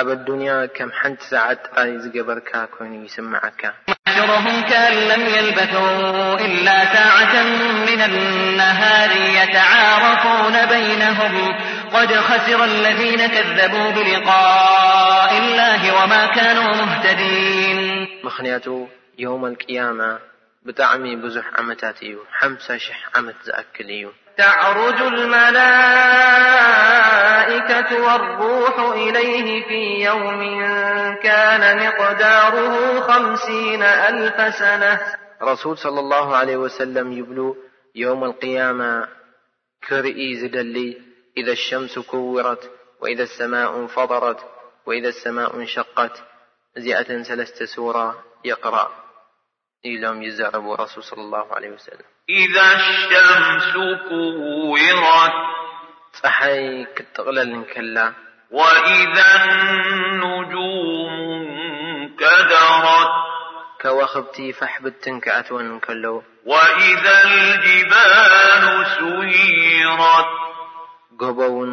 ኣብ 0.00 0.08
الدنያ 0.18 0.52
كም 0.76 0.90
ሓንቲ 0.98 1.20
ሰعት 1.32 1.62
ዝገበርካ 2.02 2.50
ኮይኑ 2.74 2.92
ይስምዐካ 3.08 3.62
ሽره 4.16 4.46
كأن 4.70 4.94
لم 5.12 5.22
يلبثوا 5.38 6.28
إلا 6.46 6.76
ساعة 6.96 7.34
من 7.88 8.00
النهار 8.10 9.10
يتعارفون 9.40 10.56
بينهم 10.74 11.32
قد 11.96 12.10
خسر 12.28 12.60
الذين 12.74 13.20
كذبوا 13.36 13.88
بلقاء 13.96 15.30
الله 15.42 15.80
وما 15.98 16.22
كانوا 16.36 16.70
مهتذيን 16.82 17.80
ምክንያቱ 18.28 18.66
يوم 19.24 19.42
القيام 19.52 20.00
بጣዕሚ 20.66 21.04
ብዙح 21.24 21.46
ዓመታት 21.60 21.96
እዩ 22.06 22.14
ሓمሳ 22.38 22.66
ش 22.84 22.94
ዓመት 23.18 23.38
ዝأكል 23.46 23.88
እዩ 23.98 24.04
تعرج 24.36 25.00
الملائكة 25.00 25.50
والروح 28.04 28.78
إليه 28.96 29.68
في 29.68 30.04
يوم 30.04 30.40
كان 31.22 31.86
مقداره 31.88 33.00
خمسين 33.00 33.82
ألف 33.82 34.54
سنة 34.54 35.00
رسول 35.42 35.78
صلى 35.78 36.00
الله 36.00 36.36
عليه 36.36 36.56
وسلم 36.56 37.12
يبلو 37.12 37.56
يوم 37.94 38.24
القيامة 38.24 39.08
كرئي 39.88 40.36
زدلي 40.36 40.96
إذا 41.36 41.52
الشمس 41.52 41.98
كورت 41.98 42.70
وإذا 43.00 43.22
السماء 43.22 43.76
انفضرت 43.76 44.40
وإذا 44.86 45.08
السماء 45.08 45.56
انشقت 45.56 46.22
زئة 46.76 47.22
ثلسة 47.22 47.64
سورة 47.66 48.24
يقرأ 48.44 48.90
لم 49.84 50.22
يزربو 50.22 50.74
رسول 50.74 51.04
صلى 51.04 51.20
الله 51.20 51.54
عليه 51.54 51.70
وسلم 51.70 52.04
ሸም 52.30 53.48
ኩውት 54.08 55.36
ፀሓይ 56.18 56.60
ክትጥቕለል 56.96 57.50
እንከላ 57.56 57.96
ወኢ 58.58 58.86
ንምንከደት 60.20 63.10
ከዋኽብቲ 63.82 64.36
ፈሕብድትን 64.60 65.16
ክኣትወን 65.24 65.66
እንከለ 65.74 66.04
ወኢذ 66.52 67.04
ልጅባን 67.48 68.64
ስይሮት 68.94 70.28
ጎቦ 71.20 71.38
ውን 71.56 71.72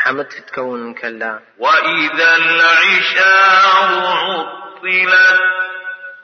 ሓምድ 0.00 0.28
ክትከውን 0.38 0.80
እንከላ 0.88 1.22
ወኢذ 1.66 2.18
ልዕሸኡ 2.60 3.88
ዑطለት 4.24 5.38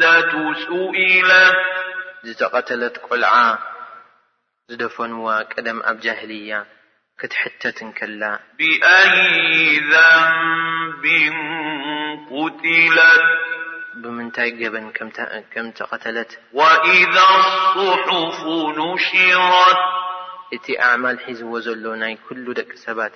ደት 0.00 0.32
ዝተቐተለት 2.26 2.96
ቆልዓ 3.06 3.32
ዝደፈንዋ 4.72 5.26
ቀደም 5.54 5.78
ኣብ 5.92 5.96
ጃህልያ 6.06 6.50
ክትሕተት 7.22 7.78
ንከላ 7.88 8.22
ብይ 8.58 8.72
ን 11.30 11.32
ትት 12.26 12.62
ብምንታይ 14.02 14.50
ገበን 14.60 14.86
ከም 14.96 15.08
ዝተቀተለት 15.78 16.30
ፍ 16.60 16.62
ሽት 19.08 19.64
እቲ 20.58 20.66
ኣዕማል 20.90 21.16
ሒዝዎ 21.24 21.52
ዘሎ 21.68 21.84
ናይ 22.04 22.14
ኩሉ 22.26 22.46
ደቂ 22.60 22.70
ሰባት 22.86 23.14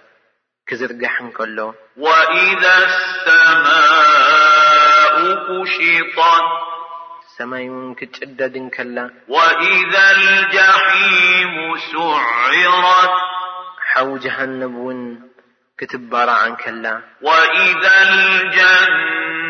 ክዝርጋሕ 0.71 1.15
እንከሎ 1.25 1.59
ذ 2.63 2.67
ሰء 5.17 5.65
ሽት 5.73 6.17
ሰማይ 7.39 7.65
ውን 7.75 7.89
ክትጨደድ 7.99 8.55
ንከላ 8.67 8.99
ذ 9.95 9.97
ሙ 11.57 11.65
ስዕሮት 11.89 13.13
ሓው 13.91 14.09
ጀሃንብ 14.27 14.75
እውን 14.83 15.01
ክትበራዕ 15.81 16.43
እንከላ 16.51 16.87
ذ 17.83 17.85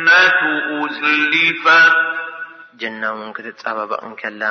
ነ 0.09 0.11
ዝልፈት 0.99 1.95
ጀና 2.81 3.03
እውን 3.17 3.31
ክትጻበበቕ 3.37 4.01
ንከላ 4.15 4.43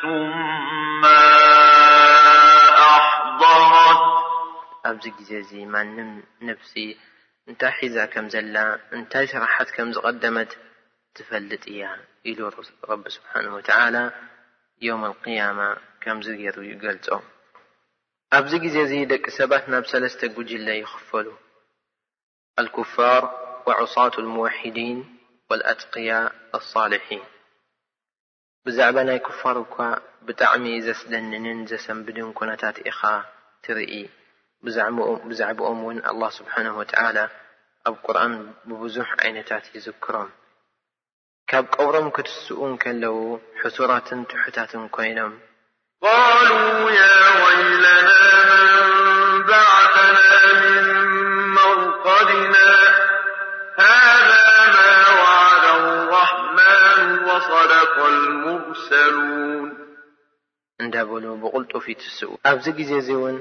ት 0.00 0.04
ኣብዚ 4.84 5.04
ግዜ 5.18 5.30
እዚ 5.42 5.52
ማንም 5.74 6.10
ነፍሲ 6.48 6.74
እንታይ 7.48 7.74
ሒዛ 7.80 7.96
ከም 8.12 8.26
ዘላ 8.34 8.56
እንታይ 8.96 9.24
ስራሓት 9.32 9.68
ከም 9.76 9.88
ዝቐደመት 9.96 10.50
ዝፈልጥ 11.16 11.62
እያ 11.74 11.82
ኢሉ 12.30 12.40
ረቢ 12.90 13.04
ስብሓንه 13.16 13.52
ተ 13.68 13.70
የውም 14.84 15.02
ልقያማ 15.12 15.60
ከምዝ 16.02 16.26
ገይሩ 16.40 16.56
ዩገልፆ 16.72 17.06
ኣብዚ 18.38 18.52
ግዜ 18.64 18.76
እዚ 18.86 18.92
ደቂ 19.12 19.24
ሰባት 19.38 19.64
ናብ 19.72 19.84
ሰለስተ 19.92 20.20
ጉጅለ 20.36 20.68
ይኽፈሉ 20.82 21.26
ልኩፋር 22.66 23.22
ወዕሳት 23.68 24.14
اልሙዋሕዲን 24.22 24.98
وልኣጥقያ 25.50 26.10
አلصልሒን 26.58 27.22
ብዛዕባ 28.68 28.96
ናይ 29.08 29.18
ክፋር 29.26 29.56
እኳ 29.66 29.74
ብጣዕሚ 30.26 30.64
ዘስደንንን 30.86 31.58
ዘሰንብድን 31.70 32.28
ኩነታት 32.38 32.76
ኢኻ 32.90 32.98
ትርኢ 33.64 33.92
ብዛዕባኦም 35.30 35.78
እውን 35.84 35.98
ኣላህ 36.10 36.30
ስብሓን 36.38 36.66
ወተዓላ 36.80 37.18
ኣብ 37.90 37.96
ቁርኣን 38.06 38.34
ብብዙሕ 38.68 39.08
ዓይነታት 39.22 39.64
ይዝክሮም 39.76 40.28
ካብ 41.52 41.64
ቀብሮም 41.76 42.08
ክትስኡን 42.18 42.74
ከለዉ 42.84 43.16
ሕሱራትን 43.62 44.20
ትሑታትን 44.32 44.84
ኮይኖም 44.96 45.34
ወይና 47.46 48.56
ልምርሰሉን 58.22 59.68
እንዳበሉ 60.84 61.24
ብቕልጡፍ 61.42 61.84
ይትስኡ 61.92 62.30
ኣብዚ 62.50 62.66
ግዜ 62.78 62.90
እዚ 63.02 63.08
እውን 63.18 63.36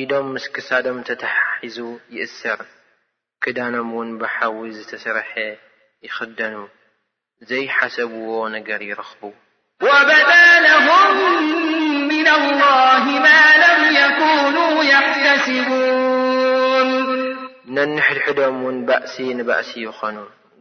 ኢዶም 0.00 0.26
ምስ 0.34 0.44
ክሳዶም 0.54 0.98
ተታሓሒዙ 1.08 1.78
ይእስር 2.16 2.60
ክዳኖም 3.44 3.88
ውን 3.96 4.10
ብሓዊ 4.20 4.58
ዝተሰርሐ 4.76 5.30
ይኽደኑ 6.06 6.54
ዘይሓሰብዎ 7.50 8.30
ነገር 8.56 8.80
ይረኽቡ 8.88 9.20
ነን 17.74 17.92
ሕድሕዶም 18.06 18.56
ውን 18.66 18.78
ባእሲ 18.88 19.14
ንባእሲ 19.38 19.72
ይኾኑ 19.86 20.16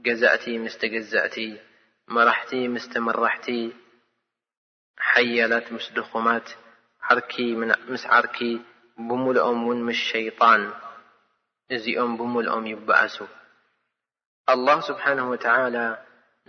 ገዛእቲ 0.06 0.46
ምስቲ 0.64 0.82
ገዛእቲ 0.94 1.36
መራሕቲ 2.16 2.52
ምስተመራሕቲ 2.74 3.48
ሓያላት 5.10 5.68
ምስ 5.76 5.86
ድኹማት 5.98 6.48
ዓርኪ 7.14 7.34
ምስ 7.92 8.04
ዓርኪ 8.18 8.38
ብምልኦም 9.08 9.60
ውን 9.68 9.80
ምስ 9.88 10.00
ሸይጣን 10.14 10.64
እዚኦም 11.76 12.14
ብምልኦም 12.20 12.66
ይበኣሱ 12.72 13.18
አلላህ 14.54 14.78
ስብሓን 14.90 15.20
ወተላ 15.34 15.76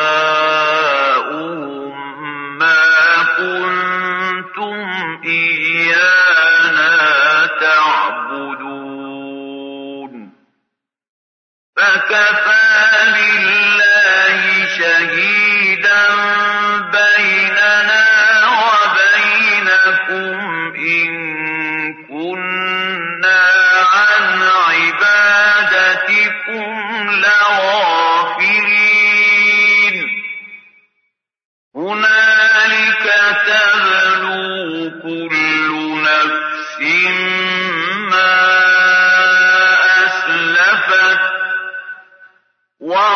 ኢ 43.07 43.09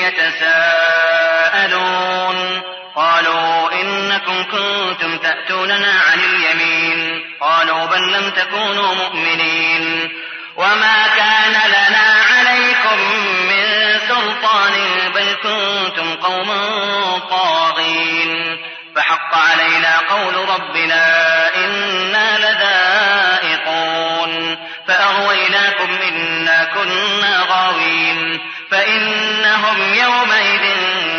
يتسالون 0.05 2.61
قالو 2.95 3.67
إنكم 3.67 4.43
كنتم 4.43 5.17
تأتوننا 5.17 5.91
عن 5.91 6.19
اليمين 6.19 7.23
قالو 7.39 7.87
بللم 7.87 8.29
تكونوا 8.31 8.93
مؤمنين 8.93 10.11
ذكنتم 15.29 16.15
قوما 16.15 16.61
طاغين 17.29 18.57
فحق 18.95 19.35
علينا 19.35 19.99
قول 19.99 20.35
ربنا 20.35 21.03
إنا 21.55 22.37
لدائطون 22.39 24.57
فأغويناكم 24.87 25.91
إنا 25.93 26.63
كنا 26.65 27.43
غاوين 27.49 28.39
فإنهم 28.71 29.93
يومئذ 29.93 30.75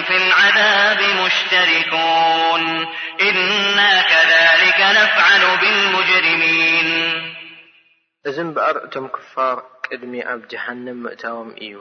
في 0.07 0.16
العذاب 0.16 1.00
مشتركون 1.24 2.86
إنا 3.20 4.02
كذلك 4.02 4.80
نفعل 4.80 5.57
بالمجرمين 5.61 6.96
إزن 8.26 8.54
بأر 8.54 8.78
تم 8.92 9.09
كفار 9.09 9.62
قدمي 9.92 10.22
أب 10.32 10.48
جحنم 10.48 11.02
مئتاوم 11.02 11.54
إي 11.62 11.76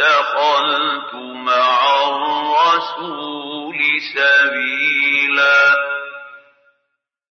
اتخذت 0.00 1.14
مع 1.34 1.72
الرسول 2.08 3.74
سبيلا 4.14 5.60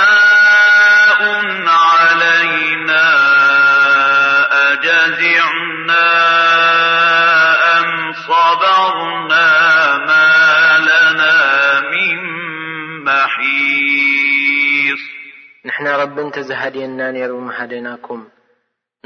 ረቢ 16.00 16.14
እንተዝሃድየና 16.24 17.00
ነይሩ 17.14 17.32
መሃደናኩም 17.48 18.22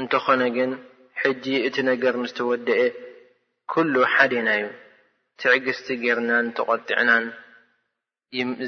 እንትኾነ 0.01 0.41
ግን 0.57 0.71
ሕጂ 1.21 1.43
እቲ 1.67 1.75
ነገር 1.89 2.13
ምስ 2.21 2.31
ተወድአ 2.37 2.79
ኩሉ 3.71 3.93
ሓደና 4.13 4.47
እዩ 4.59 4.65
ትዕግስቲ 5.41 5.87
ጌርናን 6.03 6.45
ተቆጢዕናን 6.57 7.25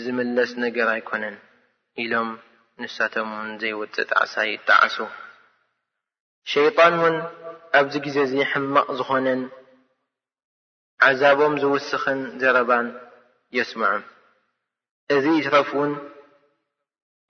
ዝምለስ 0.03 0.51
ነገር 0.65 0.87
ኣይኮነን 0.95 1.35
ኢሎም 2.03 2.29
ንሳቶም 2.83 3.29
ውን 3.37 3.49
ዘይወፅእ 3.63 4.07
ጣዕሳ 4.11 4.35
ይጣዓሱ 4.53 4.95
ሸይጣን 6.53 6.93
እውን 6.99 7.15
ኣብዚ 7.79 7.93
ግዜ 8.05 8.17
እዚ 8.27 8.33
ሕማቕ 8.51 8.87
ዝኾነን 8.99 9.41
ዓዛቦም 11.09 11.53
ዝውስኽን 11.63 12.19
ዘረባን 12.41 12.87
የስምዑ 13.57 13.93
እዚ 15.17 15.25
ረፍውን 15.57 15.91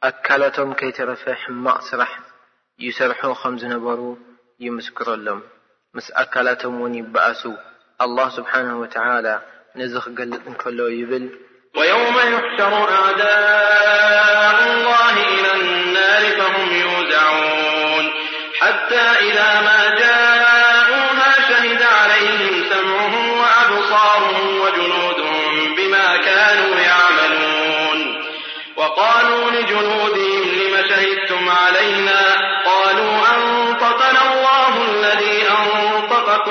أكلቶم 0.04 0.74
كيترف 0.74 1.30
حمق 1.30 1.82
سرح 1.91 2.20
يسرح 2.88 3.20
م 3.45 3.58
زنበر 3.58 4.16
يمسكرሎم 4.60 5.39
مس 5.95 6.12
أكلم 6.24 6.74
ون 6.82 6.93
يبأس 6.99 7.43
الله 8.06 8.28
سبحانه 8.38 8.76
وتعالى 8.82 9.36
نز 9.80 9.93
قلط 10.18 10.43
نكل 10.51 10.80
يبل 10.99 11.26
يوم 11.91 12.16
يحشرء 12.18 12.86
ف 18.60 18.93
عوى 18.95 20.12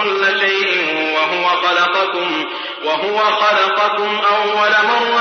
ወወ 0.07 1.67
ለኩም 3.59 4.11
ኣዋ 4.31 4.79
ወ 5.17 5.19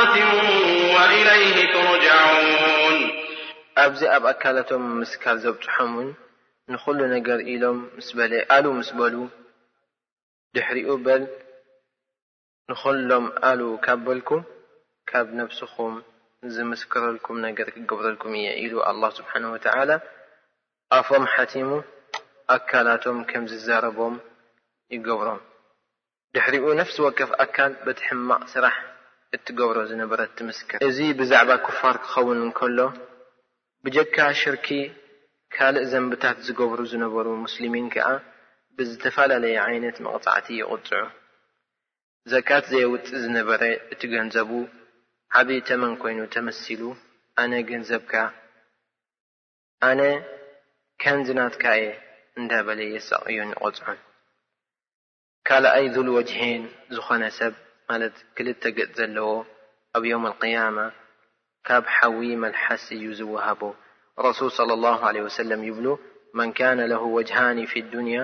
ወኢይ 0.93 1.45
ትርጀን 1.73 2.97
ኣብዚ 3.83 4.01
ኣብ 4.15 4.23
ኣካላቶም 4.31 4.83
ምስካር 5.01 5.35
ዘብፅሖም 5.43 5.91
ውን 5.97 6.09
ንኩሉ 6.73 6.99
ነገር 7.15 7.39
ኢሎም 7.53 7.79
ምስ 7.97 8.09
በለ 8.17 8.33
ኣሉ 8.55 8.65
ምስ 8.79 8.89
በሉ 8.97 9.15
ድሕሪኡ 10.55 10.89
በል 11.05 11.23
ንኩሎም 12.71 13.25
ኣሉ 13.49 13.61
ካ 13.85 13.95
በልኩም 14.05 14.41
ካብ 15.09 15.27
ነፍስኹም 15.39 15.93
ዝምስክረልኩም 16.55 17.37
ነገር 17.47 17.67
ክገብረልኩም 17.75 18.33
እየ 18.39 18.47
ኢሉ 18.63 18.73
ኣላه 18.89 19.09
ስብሓን 19.19 19.43
ወትላ 19.53 19.91
ኣፎም 20.97 21.23
ሓቲሙ 21.33 21.69
ኣካላቶም 22.55 23.17
ከም 23.29 23.43
ዝዘረቦም 23.51 24.13
ይገብሮም 24.95 25.39
ድሕሪኡ 26.35 26.65
ነፍሲ 26.79 26.95
ወከፍ 27.05 27.29
ኣካል 27.43 27.71
በቲ 27.85 27.99
ሕማቕ 28.09 28.41
ስራሕ 28.53 28.75
እትገብሮ 29.35 29.77
ዝነበረ 29.91 30.19
እትምስክር 30.27 30.79
እዚ 30.87 30.97
ብዛዕባ 31.19 31.49
ክፋር 31.65 31.95
ክኸውን 32.05 32.39
እንከሎ 32.45 32.79
ብጀካ 33.85 34.17
ሽርኪ 34.39 34.67
ካልእ 35.55 35.87
ዘንብታት 35.93 36.37
ዝገብሩ 36.47 36.79
ዝነበሩ 36.91 37.27
ሙስሊሚን 37.45 37.87
ከዓ 37.93 38.07
ብዝተፈላለየ 38.79 39.55
ዓይነት 39.67 39.97
መቕፃዕቲ 40.05 40.47
ይቕፅዑ 40.59 41.01
ዘካት 42.33 42.65
ዘይውጥ 42.73 43.05
ዝነበረ 43.23 43.61
እቲ 43.93 44.01
ገንዘቡ 44.13 44.51
ዓብዪ 45.39 45.57
ተመን 45.69 45.93
ኮይኑ 46.03 46.19
ተመሲሉ 46.35 46.81
ኣነ 47.43 47.53
ገንዘብካ 47.71 48.13
ኣነ 49.89 50.01
ከንዝናትካ 51.03 51.65
እየ 51.79 51.89
እንዳበለ 52.39 52.79
የሳቅዩን 52.95 53.51
ይቕፅዑን 53.57 53.99
ካል 55.51 55.65
ኣይ 55.77 55.85
ذል 55.95 56.07
وጅهን 56.17 56.61
ዝኾነ 56.95 57.21
ሰብ 57.37 57.53
ማለት 57.89 58.15
ክልተ 58.35 58.63
ገጽ 58.77 58.91
ዘለዎ 58.99 59.29
ኣብ 59.97 60.03
يوم 60.11 60.25
القياማ 60.31 60.77
ካብ 61.67 61.83
ሓዊ 61.95 62.19
መልሓስ 62.43 62.83
እዩ 62.95 63.03
ዝወሃቦ 63.19 63.61
رሱول 64.27 64.49
صለ 64.59 64.69
الله 64.77 64.99
عليه 65.09 65.23
وسለም 65.29 65.61
ይብሉ 65.69 65.87
መን 66.37 66.49
ካاነ 66.59 66.79
له 66.93 67.03
وጅهኒ 67.17 67.57
في 67.71 67.77
الድንያ 67.83 68.17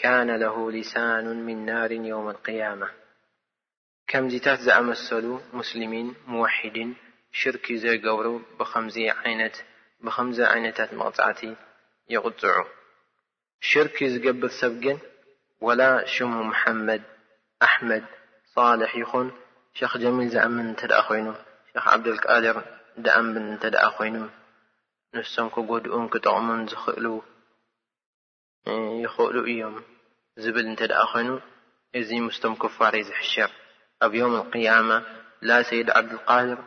ካاነ 0.00 0.28
له 0.44 0.54
ሊሳاኑ 0.76 1.24
من 1.48 1.56
ናاር 1.68 1.90
يውም 2.10 2.26
القيامة 2.34 2.88
ከምዚታት 4.10 4.58
ዝኣመሰሉ 4.66 5.26
ሙስلሚን 5.58 6.08
مዋሕዲን 6.32 6.90
ሽርክ 7.40 7.66
ዘይገብሩ 7.82 8.26
ብከምዚ 8.58 8.96
ዓይነታት 10.52 10.90
መቕፅዕቲ 11.02 11.40
ይቕፅዑ 12.14 12.56
ሽርክ 13.70 13.96
ዝገብር 14.12 14.50
ሰብ 14.60 14.72
ግን 14.84 14.98
ወላ 15.66 15.82
ሽሙ 16.12 16.32
መሓመድ 16.48 17.02
ኣሕመድ 17.66 18.02
صልሕ 18.54 18.90
ይኹን 19.02 19.28
ሸክ 19.78 19.92
ጀሚል 20.02 20.26
ዝኣምን 20.34 20.66
እንተ 20.70 20.80
ድኣ 20.90 20.98
ኮይኑ 21.08 21.26
ሸክ 21.70 21.84
ዓብድልቃድር 21.92 22.58
ዝኣምን 23.04 23.44
እንተ 23.52 23.64
ደኣ 23.74 23.84
ኮይኑ 23.98 24.16
ንሶም 25.16 25.48
ከጎድኡን 25.54 26.06
ክጠቕሙን 26.14 26.60
ዝኽእሉ 26.70 27.06
ይኽእሉ 29.04 29.36
እዮም 29.52 29.76
ዝብል 30.44 30.66
እንተ 30.72 30.80
ደኣ 30.92 31.00
ኮይኑ 31.12 31.30
እዚ 32.00 32.08
ምስቶም 32.26 32.54
ክፋር 32.64 32.92
ዝሕሽር 33.10 33.50
ኣብ 34.06 34.12
ዮም 34.20 34.34
اقያማ 34.42 34.88
ላ 35.48 35.52
ሰይድ 35.68 35.88
ዓብድاልቃድር 36.00 36.60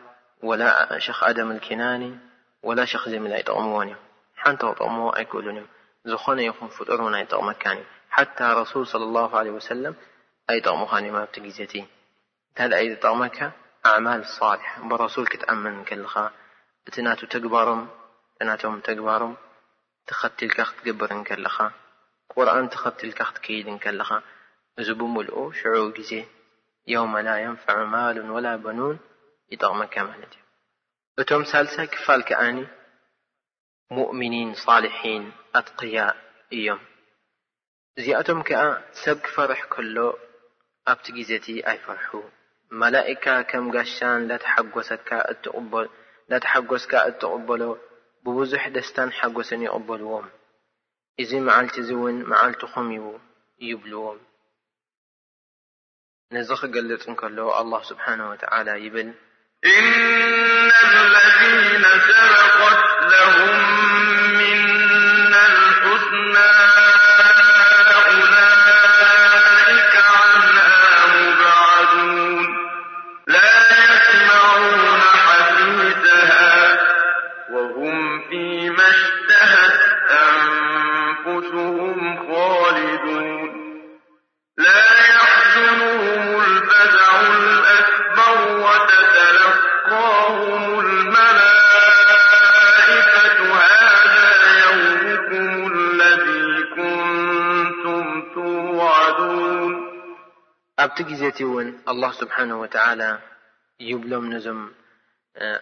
ወላ 0.48 0.62
ሸክ 1.06 1.18
ኣደም 1.28 1.48
اልኪናኒ 1.56 2.02
ወላ 2.70 2.78
ሸክ 2.94 3.04
ጀሚል 3.14 3.32
ኣይጠቕምዎን 3.38 3.88
እዮም 3.90 4.02
ሓንቲ 4.42 4.60
ክጠቕምዎ 4.70 5.06
ኣይክእሉን 5.20 5.56
እዮም 5.62 5.68
ዝኾነ 6.12 6.38
ይኹን 6.48 6.68
ፍጡሩ 6.78 7.00
ናይ 7.14 7.24
ጥቕመካንእዩ 7.30 7.86
حتى 8.10 8.44
رسول 8.44 8.86
صلى 8.86 9.04
الله 9.04 9.38
عليه 9.38 9.50
وسلم 9.50 9.94
أيطقمخ 10.50 10.94
نيما 10.94 11.24
بت 11.24 11.38
جزيتي 11.40 11.86
لأ 12.58 12.94
طقمك 12.94 13.52
أعمال 13.86 14.26
صالحة 14.26 14.88
برسول 14.88 15.26
كتأمن 15.26 15.78
نكلኻا 15.84 16.30
تنا 16.92 17.14
جبرم 17.14 17.88
ت 18.40 18.84
تقبرم 18.86 19.36
تختي 20.06 20.46
لك 20.46 20.60
ختقبر 20.60 21.14
نكلኻا 21.14 21.70
قرآن 22.36 22.70
تختي 22.70 23.06
لك 23.06 23.30
تكيد 23.34 23.68
نكلኻا 23.68 24.22
زبملق 24.78 25.50
شعو 25.62 25.90
جዜي 25.90 26.24
يوم 26.86 27.18
لا 27.18 27.36
ينفع 27.36 27.84
مال 27.84 28.30
ولا 28.30 28.56
بنون 28.56 28.98
يطقمك 29.50 29.98
د 29.98 30.34
እتم 31.18 31.42
ثالثة 31.42 31.84
كف 31.84 32.10
لكأني 32.10 32.66
مؤمنين 33.90 34.54
صالحين 34.54 35.32
أقيا 35.54 36.14
እيم 36.52 36.78
እዚኣቶም 38.00 38.40
ከዓ 38.48 38.60
ሰብ 39.02 39.16
ክፈርሕ 39.26 39.60
ከሎ 39.74 39.96
ኣብቲ 40.90 41.04
ግዜእቲ 41.16 41.46
ኣይፈርሑ 41.70 42.10
ማላእካ 42.80 43.24
ከም 43.50 43.64
ጋሻን 43.74 44.20
ናተሓጐስካ 46.30 46.94
እትቕበሎ 47.08 47.62
ብብዙሕ 48.24 48.62
ደስታን 48.76 49.10
ሓጐሰን 49.18 49.64
ይቕበልዎም 49.66 50.26
እዚ 51.22 51.30
መዓልቲ 51.48 51.74
እዚ 51.82 51.90
እውን 51.96 52.16
መዓልትኹም 52.30 52.88
ው 53.10 53.14
ይብልዎም 53.70 54.18
ነዚ 56.36 56.48
ክገልፅ 56.60 57.02
እንከሎ 57.12 57.38
ኣላህ 57.60 57.82
ስብሓን 57.90 58.20
ወትዓላ 58.30 58.68
ይብል 58.84 59.08
تو 101.02 101.58
الله 101.88 102.12
سبحانه 102.12 102.60
وتعالى 102.60 103.18
يبلم 103.80 104.32
نزم 104.32 104.68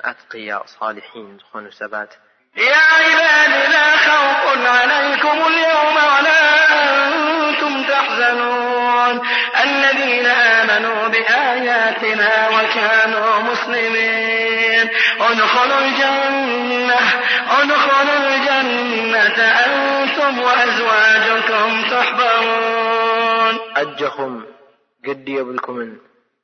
أتقيا 0.05 0.63
صالحين 0.81 1.37
دخنسبات 1.37 2.15
يا 2.57 2.77
عباد 2.77 3.71
لا 3.73 3.97
خوف 3.97 4.67
عليكم 4.67 5.39
اليوم 5.47 5.97
ولا 5.97 6.73
أنتم 6.73 7.85
تحزنون 7.89 9.23
الذين 9.65 10.27
آمنوا 10.27 11.09
بآياتنا 11.09 12.49
وكانوا 12.49 13.39
مسلمين 13.39 14.89
ادخل 15.21 15.73
الجنة 15.73 17.01
أنتم 19.63 20.39
وأزواجكم 20.39 21.83
تحبرون 21.91 24.56
جد 25.07 25.29
يبلكمن 25.29 25.99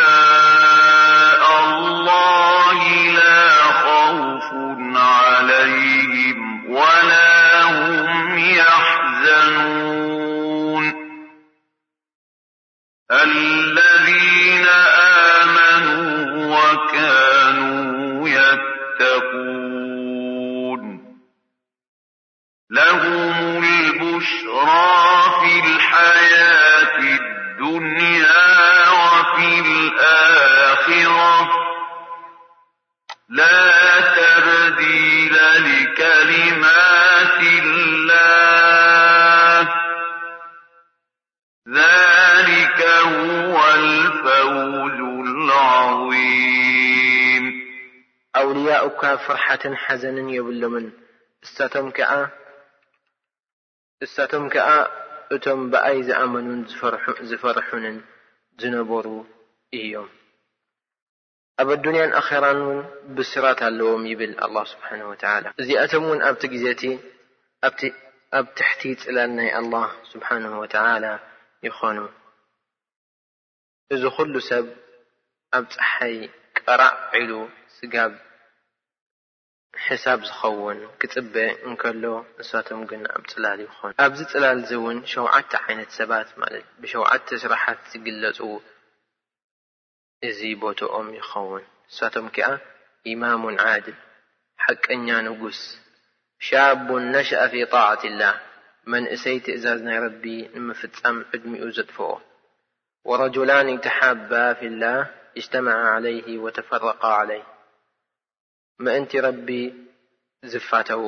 الله 1.65 2.83
لا 3.13 3.63
خوف 3.65 4.51
عليهم 4.95 6.69
ولا 6.75 7.63
هم 7.63 8.37
يحزنون 8.39 10.95
لهم 22.75 23.63
البشرى 23.63 24.91
في 25.41 25.53
الحياة 25.65 26.97
الدنيا 26.99 28.47
وفي 28.91 29.49
الآخرة 29.59 31.51
لا 33.29 33.99
تبديل 34.15 35.33
لكلمات 35.57 37.39
الله 37.63 39.73
ذلك 41.69 42.81
هو 42.83 43.73
الفول 43.75 45.27
العظيم 45.45 47.43
أولياؤك 48.35 49.15
فرحة 49.15 49.73
حزن 49.75 50.29
يبالمن 50.29 50.91
استتمك 51.43 51.99
እሳቶም 54.03 54.45
ከዓ 54.53 54.69
እቶም 55.35 55.59
ብኣይ 55.71 55.97
ዝኣመኑን 56.07 56.61
ዝፈርሑንን 57.29 57.97
ዝነበሩ 58.61 59.07
እዮም 59.79 60.09
ኣብ 61.61 61.69
ኣዱንያን 61.75 62.11
ኣክራን 62.19 62.59
እውን 62.63 62.79
ብስራት 63.17 63.59
ኣለዎም 63.67 64.03
ይብል 64.11 64.33
ኣላ 64.45 64.55
ስብሓን 64.71 65.01
ወትላ 65.11 65.45
እዚኣቶም 65.61 66.03
እውን 66.07 66.19
ኣብቲ 66.29 66.41
ግዜእቲ 66.53 66.83
ኣብ 68.39 68.47
ትሕቲ 68.57 68.81
ፅላል 69.03 69.31
ናይ 69.37 69.49
ኣላህ 69.59 69.87
ስብሓንሁ 70.11 70.51
ወተዓላ 70.63 71.05
ይኮኑ 71.67 71.97
እዚ 73.95 74.03
ኩሉ 74.17 74.33
ሰብ 74.49 74.65
ኣብ 75.57 75.65
ፀሓይ 75.77 76.17
ቀራእ 76.59 76.95
ዒሉ 77.15 77.31
ስጋብ 77.77 78.11
ሕሳብ 79.83 80.19
ዝኸውን 80.27 80.77
ክፅበ 80.99 81.35
እንከሎ 81.67 82.03
ንስቶም 82.39 82.81
ግን 82.89 83.01
ኣብ 83.15 83.23
ፅላል 83.31 83.59
ይኮኑ 83.65 83.91
ኣብዚ 84.05 84.19
ፅላል 84.33 84.57
እዚ 84.63 84.71
እውን 84.79 84.97
ሸዉዓቲ 85.11 85.51
ዓይነት 85.65 85.89
ሰባት 85.97 86.29
ማለት 86.41 86.65
ብሸውዓተ 86.81 87.27
ስራሓት 87.43 87.79
ዝግለፁ 87.91 88.39
እዚ 90.29 90.39
ቦትኦም 90.61 91.07
ይኸውን 91.19 91.63
ንስቶም 91.87 92.27
ከኣ 92.35 92.49
ኢማሙ 93.13 93.43
ዓድል 93.69 93.97
ሓቀኛ 94.65 95.07
ንጉስ 95.27 95.59
ሻቡ 96.47 96.87
ነሸأ 97.13 97.43
ፊ 97.51 97.53
ጣዕት 97.73 98.01
اላህ 98.09 98.33
መንእሰይ 98.93 99.37
ትእዛዝ 99.45 99.79
ናይ 99.87 99.97
ረቢ 100.05 100.25
ንምፍፃም 100.55 101.17
ዕድሚኡ 101.35 101.63
ዘጥፈኦ 101.77 102.09
ወረጅላን 103.09 103.67
ተሓባ 103.87 104.31
ፊ 104.59 104.69
ላህ 104.81 104.97
እጅተመዓ 105.39 105.79
عለይ 105.95 106.17
ወተፈረق 106.45 107.03
ለይ 107.31 107.41
ምእንቲ 108.83 109.11
ረቢ 109.25 109.49
ዝፋተው 110.51 111.03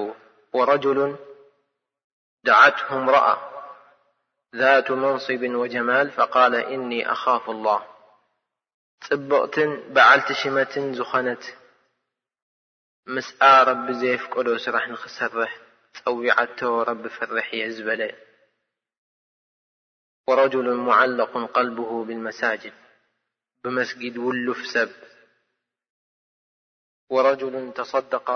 وረجሉ 0.57 0.99
ዳዓትه 2.47 2.89
ምረأ 3.05 3.27
ذات 4.61 4.87
መንصብ 5.01 5.41
وጀማاል 5.61 6.07
فقاለ 6.17 6.53
እኒ 6.75 6.91
ኣخاፍ 7.13 7.43
الله 7.55 7.79
ፅብቕትን 9.05 9.71
ብዓልቲ 9.93 10.27
ሽመትን 10.41 10.85
ዝኾነት 10.97 11.43
ምስኣ 13.13 13.41
ረቢ 13.69 13.85
ዘይፍቀዶ 14.01 14.47
ስራሕ 14.65 14.83
ንኽሰርሕ 14.93 15.51
ፀዊዐቶ 15.97 16.59
ረቢ 16.89 17.03
ፍርሕ 17.15 17.47
የ 17.59 17.63
ዝበለ 17.75 18.01
وረجሉ 20.27 20.67
معلق 20.89 21.33
قልبه 21.57 21.91
ብالمሳاጅድ 22.07 22.75
ብመስጊድ 23.63 24.15
ውሉፍ 24.25 24.61
ሰብ 24.75 24.89
وረجሉ 27.13 27.53
ተصدق 27.77 28.27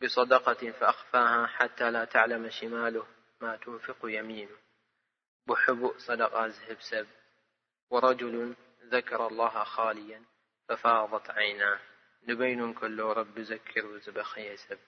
ብصدقة 0.00 0.62
فأኽፋاها 0.78 1.46
ሓتى 1.56 1.86
لا 1.94 2.02
ተعلم 2.14 2.42
ሽማاله 2.56 3.04
ማا 3.42 3.54
ትንفق 3.62 4.00
የሚيኑ 4.16 4.48
ብحቡእ 5.48 5.94
صደقة 6.08 6.42
ዝህብ 6.56 6.80
ሰብ 6.90 7.06
وረجሉ 7.92 8.36
ذكረ 8.92 9.20
الله 9.30 9.54
خاልያا 9.74 10.20
فፋاضት 10.66 11.26
عይنه 11.38 11.70
ንበይኑን 12.28 12.72
ከሎ 12.78 12.98
ረቢ 13.20 13.34
ዘኪሩ 13.50 13.84
ዝበክየ 14.04 14.48
ሰብ 14.66 14.80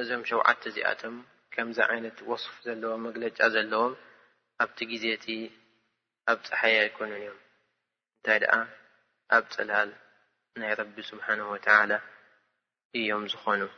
እዚም 0.00 0.22
ሸውዓቲ 0.30 0.62
እዚኣቶም 0.70 1.16
ከምዚ 1.54 1.78
ዓይነት 1.90 2.18
وصፍ 2.30 2.52
ዘለዎም 2.66 3.02
መግለጫ 3.08 3.38
ዘለዎም 3.54 3.94
ኣብቲ 4.62 4.78
ግዜቲ 4.92 5.26
ኣብ 6.32 6.38
ፅሓየ 6.48 6.76
ይኮኑ 6.88 7.10
እዮም 7.20 7.38
እንታይ 8.16 8.38
ደኣ 8.42 8.54
ኣብ 9.36 9.44
ፅላል 9.54 9.90
ناي 10.56 10.74
ربي 10.74 11.02
سبحانه 11.02 11.50
وتعالى 11.50 12.00
يم 12.94 13.28
زخنو 13.28 13.68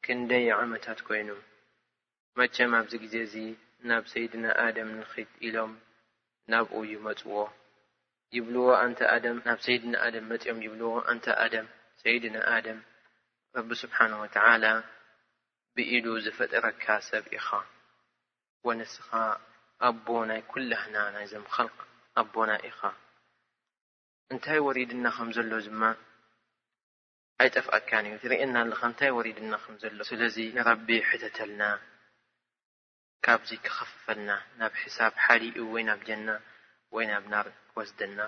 ክንደይ 0.06 0.48
ዓመታት 0.62 1.00
ኮይኑ 1.08 1.30
መቸም 2.40 2.72
ኣብዚ 2.80 2.94
ግዜ 3.04 3.16
እዚ 3.28 3.36
ናብ 3.90 4.04
ሰይድና 4.14 4.46
ኣደም 4.66 4.90
ንኽት 5.00 5.32
ኢሎም 5.48 5.72
ናብኡ 6.52 6.80
ይመፅዎ 6.94 7.36
ይብልዎ 8.36 8.66
እንተ 8.86 9.00
ኣም 9.14 9.38
ናብ 9.48 9.60
ሰይድና 9.66 9.94
ኣደም 10.08 10.26
መፅዮም 10.32 10.62
ይብልዎ 10.66 10.92
እንተ 11.14 11.26
ኣደም 11.46 11.68
ሰይድና 12.04 12.38
ኣድም 12.58 12.80
ረቢ 13.58 13.70
ስብሓን 13.84 14.18
ወትዓላ 14.22 14.66
ብኢሉ 15.78 16.06
ዝፈጠረካ 16.26 16.86
ሰብ 17.10 17.26
ኢኻ 17.40 17.50
ወነስኻ 18.68 19.10
ኣቦ 19.90 20.08
ናይ 20.32 20.42
ኩላህና 20.54 20.96
ናይ 21.18 21.28
ዘምኸልክ 21.34 21.78
ኣቦና 22.22 22.52
ኢኻ 22.70 22.80
እንታይ 24.34 24.60
ወሪድና 24.66 25.06
ከም 25.18 25.30
ዘሎ 25.36 25.52
ድማ 25.66 25.82
ኣይጠፍኣካን 27.44 28.06
እዩ 28.08 28.16
ትሪእየና 28.24 28.56
ኣለካ 28.64 28.82
እንታይ 28.90 29.12
ወሪድና 29.18 29.52
ከምዘሎ 29.64 30.00
ስለዚ 30.10 30.36
ንረቢ 30.56 30.88
ሕተተልና 31.10 31.62
ካብዚ 33.26 33.50
ክኸፍፈልና 33.66 34.30
ናብ 34.60 34.74
ሕሳብ 34.82 35.14
ሓሊኡ 35.26 35.56
ወይ 35.76 35.84
ናብ 35.90 36.02
ጀና 36.08 36.30
ወይ 36.96 37.06
ናብ 37.12 37.24
ናር 37.34 37.48
ወስደና 37.78 38.20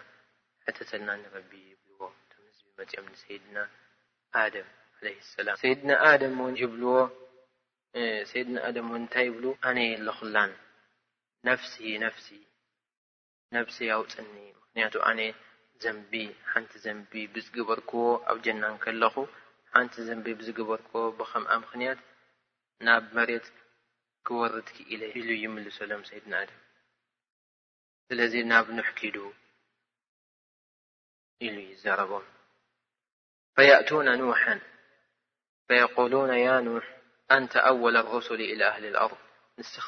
ሕተተልና 0.67 1.09
ንረቢ 1.23 1.51
ይብልዎ 1.71 2.01
እቶም 2.21 2.45
ህዝቢ 2.49 2.69
መፅኦም 2.79 3.07
ንሰይድና 3.13 3.57
ኣደም 4.43 4.69
ለ 5.05 5.13
ሰላም 5.33 5.57
ሰይድና 5.65 5.91
ኣደም 6.11 6.37
ው 6.45 6.47
ይብልዎ 6.63 6.93
ሰይድና 8.31 8.57
ኣደም 8.69 8.87
እውን 8.91 9.01
እንታይ 9.03 9.25
ይብሉ 9.31 9.45
ኣነየ 9.69 9.91
ኣለኩላን 9.99 10.51
ነፍሲ 11.49 11.75
ነፍሲ 12.07 12.27
ነፍሲ 13.57 13.77
ኣውፅኒ 13.97 14.29
ምክንያቱ 14.63 14.95
ኣነ 15.11 15.21
ዘንቢ 15.83 16.11
ሓንቲ 16.51 16.71
ዘንቢ 16.83 17.11
ብዝግበርክዎ 17.33 18.01
ኣብ 18.31 18.37
ጀናን 18.45 18.73
ከለኹ 18.83 19.15
ሓንቲ 19.73 19.93
ዘንቢ 20.07 20.25
ብዝግበርክዎ 20.39 21.01
ብከምኣ 21.19 21.51
ምክንያት 21.65 21.99
ናብ 22.85 23.03
መሬት 23.17 23.45
ክወርድኪ 24.27 24.77
ኢለ 24.93 25.01
ኢሉ 25.19 25.27
ይምልሰሎም 25.43 26.01
ሰይድን 26.09 26.33
ኣድም 26.39 26.59
ስለዚ 28.07 28.33
ናብ 28.51 28.65
ንሕ 28.77 28.87
ኪዱ 28.99 29.17
ኢሉ 31.45 31.55
ይዘረቦም 31.71 32.25
ፈየእቱነ 33.55 34.07
ኖሓ 34.23 34.43
ፈየقሉና 35.67 36.31
ያ 36.45 36.49
ኑሕ 36.67 36.85
ኣንተ 37.35 37.53
ኣወል 37.69 37.95
ሩስሊ 38.13 38.41
ኢላى 38.53 38.67
ኣህሊ 38.71 38.85
ልኣርض 38.95 39.17
ንስኻ 39.59 39.87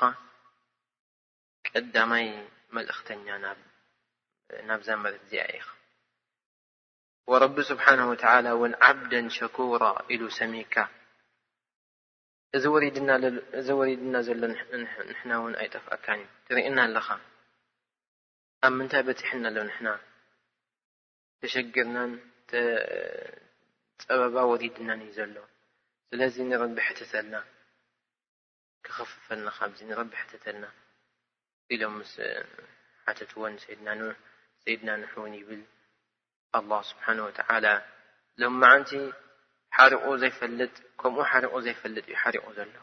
ቀዳማይ 1.67 2.25
መልእክተኛ 2.75 3.27
ናብዛ 4.69 4.87
መሬት 5.03 5.23
እዚኣ 5.27 5.43
ኢካ 5.57 5.67
ወረቢ 7.31 7.55
ስብሓነ 7.71 7.99
ወተላ 8.09 8.45
እውን 8.55 8.73
ዓብደ 8.85 9.11
ሸኩሮ 9.35 9.83
ኢሉ 10.13 10.23
ሰሚካ 10.37 10.75
እዚ 12.57 12.63
ወሪድና 13.79 14.15
ዘሎ 14.27 14.41
ንሕና 14.81 15.29
እውን 15.39 15.53
ኣይጠፍአካን 15.61 16.19
እዩ 16.23 16.27
ትሪእየና 16.47 16.77
ኣለኻ 16.87 17.07
ኣብ 18.65 18.73
ምንታይ 18.77 19.03
በፂሕና 19.09 19.45
ኣሎ 19.51 19.57
ንና 19.69 19.87
ተሸግርናን 21.43 22.11
ፀበባ 24.03 24.35
ወሪድናን 24.51 25.01
እዩ 25.05 25.11
ዘሎ 25.19 25.35
ስለዚ 26.11 26.35
ንረቢ 26.51 26.77
ሕተተልና 26.87 27.35
ክኸፍፈልና 28.85 29.47
ካዚ 29.57 29.77
ንረቢ 29.91 30.11
ሕተተልና 30.21 30.65
ኢሎም 31.75 31.97
ስ 32.13 32.15
ሓተት 33.05 33.31
ዎን 33.41 33.53
ድሰይድና 33.59 34.89
ንሕ 35.03 35.13
እውን 35.19 35.35
ይብል 35.41 35.61
ኣላه 36.57 36.81
ስብሓን 36.91 37.17
ወተዓላ 37.27 37.65
ሎ 38.41 38.43
መዓንቲ 38.61 38.91
ሓሪቑ 39.77 40.03
ዘይፈልጥ 40.21 40.73
ከምኡ 41.01 41.23
ሓሪቑ 41.31 41.53
ዘይፈልጥ 41.65 42.03
እዩ 42.09 42.15
ሓሪቑ 42.23 42.45
ዘሎ 42.57 42.73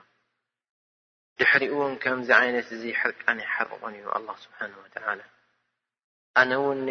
ድሕሪኡ 1.41 1.71
እውን 1.77 1.95
ከምዚ 2.03 2.29
ዓይነት 2.41 2.69
እዚ 2.77 2.83
ሕርቃናይሓርቆን 3.01 3.95
እዩ 3.99 4.07
ኣላ 4.17 4.29
ስብሓን 4.45 4.73
ወተላ 4.85 5.07
ኣነ 6.41 6.51
ውኒ 6.67 6.89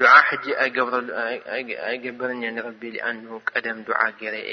ድዓ 0.00 0.12
ሕጂ 0.28 0.44
ኣይገብረሉ 0.62 1.08
ኣይኣገበርኛንረቢ 1.88 2.80
ሊኣን 2.94 3.18
ቀደም 3.50 3.78
ዱዓ 3.86 4.00
ጌይረየ 4.20 4.50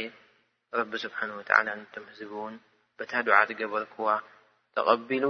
ረቢ 0.80 0.92
ስብሓ 1.06 1.20
ወ 1.38 1.42
ንትምህዝብ 1.80 2.32
እውን 2.38 2.56
በታ 2.98 3.12
ዱዓ 3.28 3.38
ትገበርክዋ 3.50 4.08
ተቐቢሉ 4.76 5.26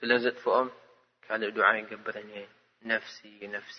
ስለዘጥፍኦም 0.00 0.68
ካልእ 1.24 1.54
ድዓ 1.56 1.66
ይገበረን 1.80 2.28
እየ 2.38 2.46
ነፍሲ 2.92 3.18
ዩ 3.42 3.50
ነፍሲ 3.56 3.78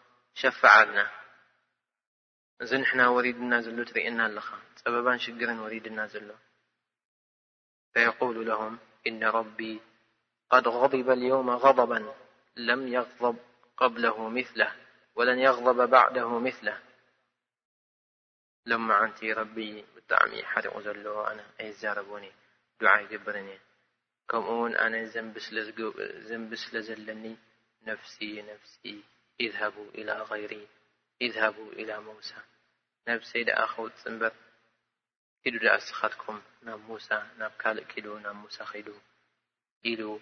شفعናا 0.41 1.05
እዚ 2.63 2.71
نحن 2.83 2.99
ورድና 3.15 3.51
ዘሎ 3.65 3.77
ትሪእየና 3.89 4.19
ኣለኻ 4.29 4.47
ፀበባا 4.79 5.13
ሽግر 5.23 5.49
ورድና 5.63 5.99
ዘሎ 6.13 6.29
فيقول 7.93 8.37
لهم 8.49 8.73
إن 9.07 9.21
ربي 9.39 9.73
قد 10.53 10.65
غضب 10.79 11.07
اليوم 11.17 11.47
غضبا 11.63 11.99
ي 12.95 12.97
ق 13.79 13.81
ث 13.93 14.59
ولن 15.17 15.37
يغضب 15.47 15.79
بعده 15.97 16.29
مثله 16.47 16.77
ሎم 18.71 18.85
عنت 18.99 19.19
ب 19.55 19.57
بጣዕ 19.93 20.31
حሪق 20.51 20.75
ዘሎ 20.85 21.05
ن 21.37 21.39
ኣيزረبኒ 21.61 22.23
دع 22.81 22.93
يገበር 23.03 23.35
እ 23.41 23.57
ከمኡ 24.29 24.47
ውን 24.61 24.73
ነ 24.91 24.93
ዘንب 26.29 26.53
ስለ 26.63 26.75
ዘለኒ 26.87 27.23
نفሲي 27.89 28.33
نفሲي 28.51 28.95
اذهبوا 29.41 29.85
إلى 29.95 30.13
غيري 30.13 30.67
اذهبوا 31.21 31.71
إلى 31.73 31.97
موسى 31.99 32.35
نب 33.07 33.23
سيدأ 33.23 33.65
خوፅ 33.65 34.07
نبر 34.07 34.33
كد 35.45 35.51
د 35.61 35.77
سخትكم 35.77 36.41
ن 36.63 36.69
موى 36.75 36.99
كالق 37.59 37.83
كد 37.87 38.07
موسى 38.25 38.63
ل 39.85 40.19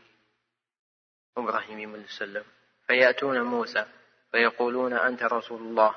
ابراهيم 1.38 1.80
يم 1.80 2.06
سلم 2.08 2.46
فيأتون 2.88 3.42
موسى 3.42 3.86
فيقولون 4.32 4.94
أنت 4.94 5.24
رسول 5.24 5.62
الله 5.62 5.96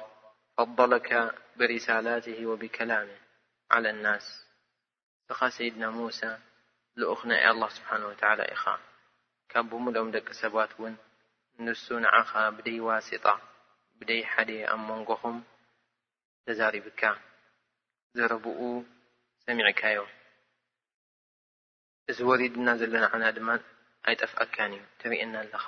فضلك 0.58 1.34
برسالته 1.56 2.46
وبكلامه 2.46 3.18
على 3.70 3.90
الناس 3.90 4.44
سخ 5.28 5.48
سيدنا 5.48 5.90
موسى 5.90 6.38
لقخ 6.96 7.26
ن 7.26 7.32
الله 7.50 7.68
سبحانه 7.78 8.06
وتعالى 8.10 8.42
إخ 8.56 8.62
بملኦم 9.70 10.08
ደቂ 10.16 10.26
سبات 10.42 10.70
ون 10.80 10.96
ንሱ 11.64 11.84
ንዓኻ 12.04 12.30
ብደይ 12.56 12.78
ዋሲጣ 12.86 13.26
ብደይ 13.98 14.20
ሓደ 14.32 14.50
ኣብ 14.72 14.80
መንጎኹም 14.88 15.36
ተዛሪብካ 16.44 17.02
ዘረብኡ 18.18 18.60
ሰሚዕካዮ 19.44 19.98
እዚ 22.10 22.18
ወሪድና 22.28 22.68
ዘሎና 22.80 23.04
ዓብና 23.12 23.24
ድማ 23.36 23.48
ኣይጠፍአካን 24.08 24.72
እዩ 24.76 24.82
ትሪእየና 25.00 25.34
ኣለኻ 25.42 25.66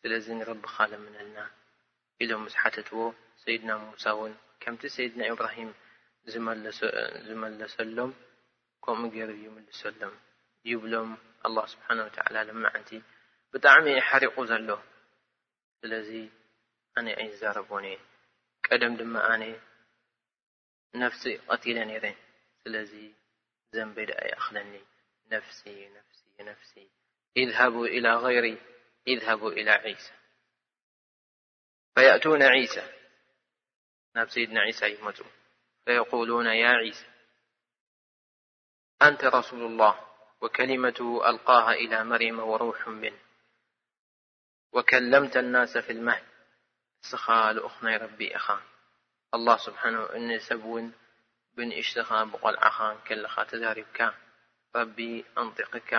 ስለዚ 0.00 0.26
ንረቢካ 0.38 0.76
ለምንልና 0.92 1.38
ኢሎም 2.24 2.44
ዝሓተትዎ 2.52 3.00
ሰይድና 3.42 3.70
ሙሳ 3.84 4.04
እውን 4.16 4.32
ከምቲ 4.62 4.82
ሰይድና 4.96 5.20
ኢብራሂም 5.32 5.70
ዝመለሰሎም 7.28 8.12
ከምኡ 8.84 9.10
ገር 9.18 9.30
ይምልሰሎም 9.44 10.14
ይብሎም 10.70 11.10
ኣላ 11.48 11.56
ስብሓኑ 11.74 11.98
ወተላ 12.06 12.34
ለመዓንቲ 12.50 12.90
ብጣዕሚ 13.52 13.84
እየ 13.92 14.00
ሓሪቑ 14.10 14.36
ዘሎ 14.52 14.68
سل 15.82 16.28
أن 16.98 17.08
أيزربون 17.08 17.96
قدم 18.70 19.12
م 19.12 19.16
أن 19.16 19.56
نفس 20.94 21.28
قتل 21.48 21.74
نرين 21.74 22.14
ل 22.66 22.88
زنب 23.72 23.98
أيأخلن 23.98 24.80
نف 25.32 25.44
ف 26.74 26.78
اذهبوا 27.36 27.86
إلى 27.86 28.10
غيري 28.16 28.58
اذهبوا 29.08 29.50
إلى 29.52 29.70
عيسى 29.70 30.12
فيأتون 31.94 32.42
عيسى 32.42 32.92
زينا 34.28 34.60
عيسى 34.60 34.90
يمو 34.94 35.12
فيقولون 35.84 36.46
يا 36.46 36.68
عيسى 36.68 37.06
أنت 39.02 39.24
رسول 39.24 39.62
الله 39.62 40.06
وكلمته 40.40 41.28
ألقاها 41.30 41.72
إلى 41.72 42.04
مريم 42.04 42.40
وروح 42.40 42.88
من 42.88 43.18
ወከለምቲ 44.76 45.34
الናس 45.44 45.72
ፊ 45.86 45.88
الመህ 45.96 46.18
ንስኻ 47.00 47.24
ልኡኽ 47.56 47.76
ናይ 47.86 47.96
ረቢ 48.04 48.18
ኢኻ 48.38 48.46
لله 49.36 49.56
ስብሓ 49.66 49.80
እንሰብ 50.16 50.62
እውን 50.68 50.86
ብንእሽትኻ 51.54 52.10
ብቆልዓኻ 52.32 52.76
ንከልኻ 52.96 53.34
ተዝሪብካ 53.50 53.98
ረቢ 54.76 54.98
እንጢقካ 55.40 55.90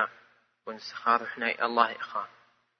ወንስኻ 0.65 1.01
ርሕናይ 1.21 1.53
ኣلله 1.65 1.87
ኢኻ 1.99 2.11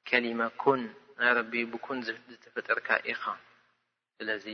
ከሊመ 0.07 0.41
ኩን 0.61 0.81
ናይ 1.19 1.31
ረቢ 1.39 1.53
ብኩን 1.71 1.99
ዝተፈጠርካ 2.27 2.89
ኢኻ 3.11 3.23
ስለዚ 4.15 4.45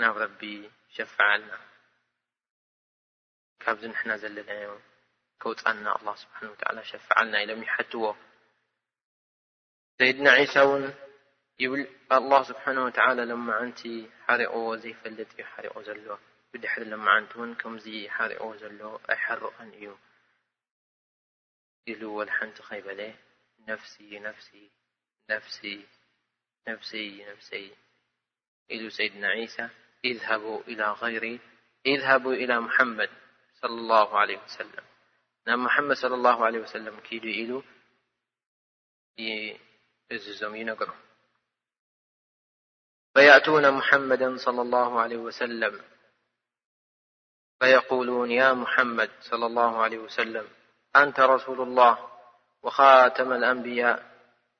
ናብ 0.00 0.14
ረቢ 0.24 0.40
ሸፍዓልና 0.94 1.52
ካብዚ 3.62 3.82
ንሕና 3.92 4.10
ዘለናዮ 4.22 4.70
ከውፃና 5.40 5.84
الله 5.98 6.14
ስብሓን 6.22 6.50
ሸፈዓልና 6.90 7.34
ኢሎም 7.44 7.62
ይሓትዎ 7.68 8.04
سيድنا 10.02 10.30
عيسى 10.30 10.60
ن 10.60 10.92
الله 12.12 12.42
سبحانه 12.42 12.84
وتعالى 12.84 13.24
لما 13.32 13.52
عنت 13.60 13.80
حرقዎ 14.26 14.64
ዘيفلጥ 14.84 15.32
حرق 15.52 15.76
ل 15.86 16.08
بدحر 16.52 16.82
م 16.96 17.08
عنت 17.14 17.32
ك 17.60 17.62
حرقዎ 18.16 18.50
ل 18.78 18.80
أحرأ 19.14 19.50
እዩ 19.64 19.90
ل 22.00 22.02
ول 22.16 22.30
حنت 22.36 22.56
ከيبل 22.68 23.00
نفي 23.68 24.20
في 25.54 25.78
ف 26.66 26.68
في 26.90 27.02
في 27.50 27.66
ل 28.78 28.92
سيድنا 28.98 29.28
عيسى 29.36 29.66
اذهبوا 30.10 30.58
إلى 30.70 30.86
غيري 31.02 31.34
اذهبوا 31.92 32.34
إلى 32.42 32.54
محمد 32.66 33.10
صلى 33.60 33.76
الله 33.82 34.08
عليه 34.20 34.38
وسلم 34.46 34.84
محمد 35.66 35.96
صلى 36.02 36.14
الله 36.20 36.38
عليه 36.46 36.60
وسلم 36.64 36.94
كد 37.08 37.24
ل 37.50 37.52
እ 40.10 40.18
ዞم 40.40 40.52
ዩ 40.60 40.64
نر 40.68 40.90
فيأتون 43.14 43.64
محمدا 43.78 44.28
صلى 44.46 44.62
الله 44.62 45.00
عليه 45.00 45.16
وسلم 45.28 45.74
فيقولون 47.60 48.30
يا 48.30 48.48
محمد 48.62 49.10
صلى 49.20 49.46
الله 49.46 49.82
عليه 49.84 49.98
وسلم 49.98 50.46
أنت 50.96 51.20
رسول 51.20 51.60
الله 51.60 51.94
وخاተم 52.62 53.32
الأنبياء 53.32 53.98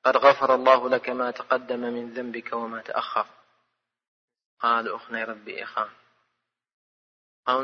قد 0.03 0.17
غفر 0.17 0.55
الله 0.55 0.89
لك 0.89 1.09
ما 1.09 1.31
تقدم 1.31 1.79
من 1.95 2.13
ذنبك 2.15 2.49
وما 2.53 2.79
تأخر 2.89 3.25
قال 4.63 4.85
ናይ 5.13 5.23
رب 5.31 5.47
ኢኻ 5.63 5.73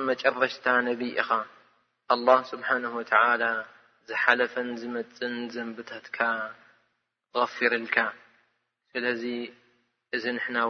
مጨرشت 0.07 0.65
نبي 0.87 1.09
ኢኻ 1.21 1.29
الله 2.13 2.39
سبحانه 2.51 2.91
وتعالى 2.99 3.51
زحلفن 4.09 4.67
ዝمፅن 4.81 5.33
زنبتتك 5.53 6.17
غفر 7.35 7.65
الك 7.71 8.13
لذي 8.95 9.53
ذ 10.15 10.29
نحنا 10.29 10.65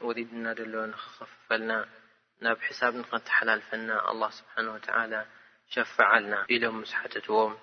وريدنا 0.00 0.52
دل 0.52 0.88
نخففلنا 0.88 1.88
نب 2.42 2.60
حساب 2.60 2.94
ننتحللفنا 2.94 4.10
الله 4.10 4.30
سبحانه 4.30 4.72
وتعالى 4.74 5.26
شفعلنا 5.68 6.46
إلم 6.50 6.80
مسحتتዎم 6.84 7.58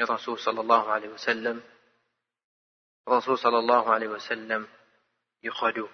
الرسول 0.00 0.38
صلى 0.38 0.60
الله 0.60 0.92
عليه 0.92 1.08
وسلم 1.08 1.62
الرسول 3.08 3.38
صلى 3.38 3.58
الله 3.58 3.94
عليه 3.94 4.08
وسلم 4.08 4.68
يخدو 5.42 5.88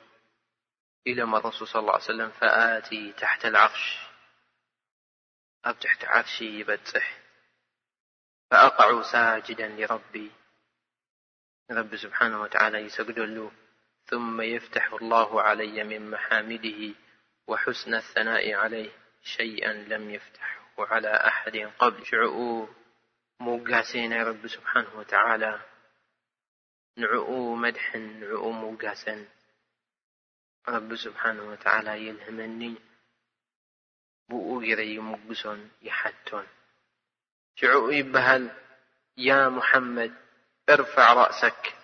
إلم 1.06 1.34
الرسول 1.34 1.68
صلىى 1.68 1.80
الله 1.80 1.92
عيه 1.94 2.02
وسلم 2.04 2.30
فأتي 2.30 3.12
تحت 3.12 3.44
العرش 3.46 3.98
أب 5.64 5.78
تحت 5.78 6.04
عرشي 6.04 6.64
يبፅح 6.64 7.06
فأقعوا 8.50 9.02
ساجدا 9.02 9.68
لربي 9.68 10.30
رب 11.70 11.96
سبحانه 11.96 12.40
وتعالى 12.42 12.78
يسجدل 12.78 13.50
ثم 14.06 14.40
يفتح 14.40 14.92
الله 14.92 15.42
علي 15.42 15.84
من 15.84 16.10
محامده 16.10 16.94
وحسن 17.46 17.94
الثناء 17.94 18.52
عليه 18.54 18.90
شيئا 19.22 19.72
لم 19.72 20.10
يفتحه 20.10 20.60
على 20.78 21.08
أحد 21.08 21.56
قبل 21.78 22.06
شعء 22.06 22.68
مجاسينيرب 23.40 24.46
سبحانه 24.46 24.94
وتعالى 24.98 25.60
نعؤو 26.96 27.54
مدح 27.54 27.94
نعؤو 27.96 28.52
مجاس 28.52 29.10
رب 30.68 30.96
سبحانه 30.96 31.42
وتعالى 31.42 32.06
يلهمني 32.08 32.74
ب 34.28 34.34
جري 34.62 34.98
مجس 34.98 35.48
يحتن 35.82 36.44
شع 37.56 37.72
يبهل 37.90 38.50
يا 39.16 39.48
محمد 39.48 40.14
ارفع 40.68 41.12
رأسك 41.12 41.74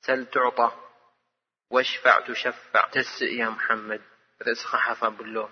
سل 0.00 0.26
تعطى 0.26 0.72
واشفع 1.70 2.20
تشفع 2.20 2.88
تسء 2.88 3.24
يا 3.26 3.48
محمد 3.48 4.00
رأس 4.42 4.64
خحفة 4.64 5.08
بله 5.08 5.50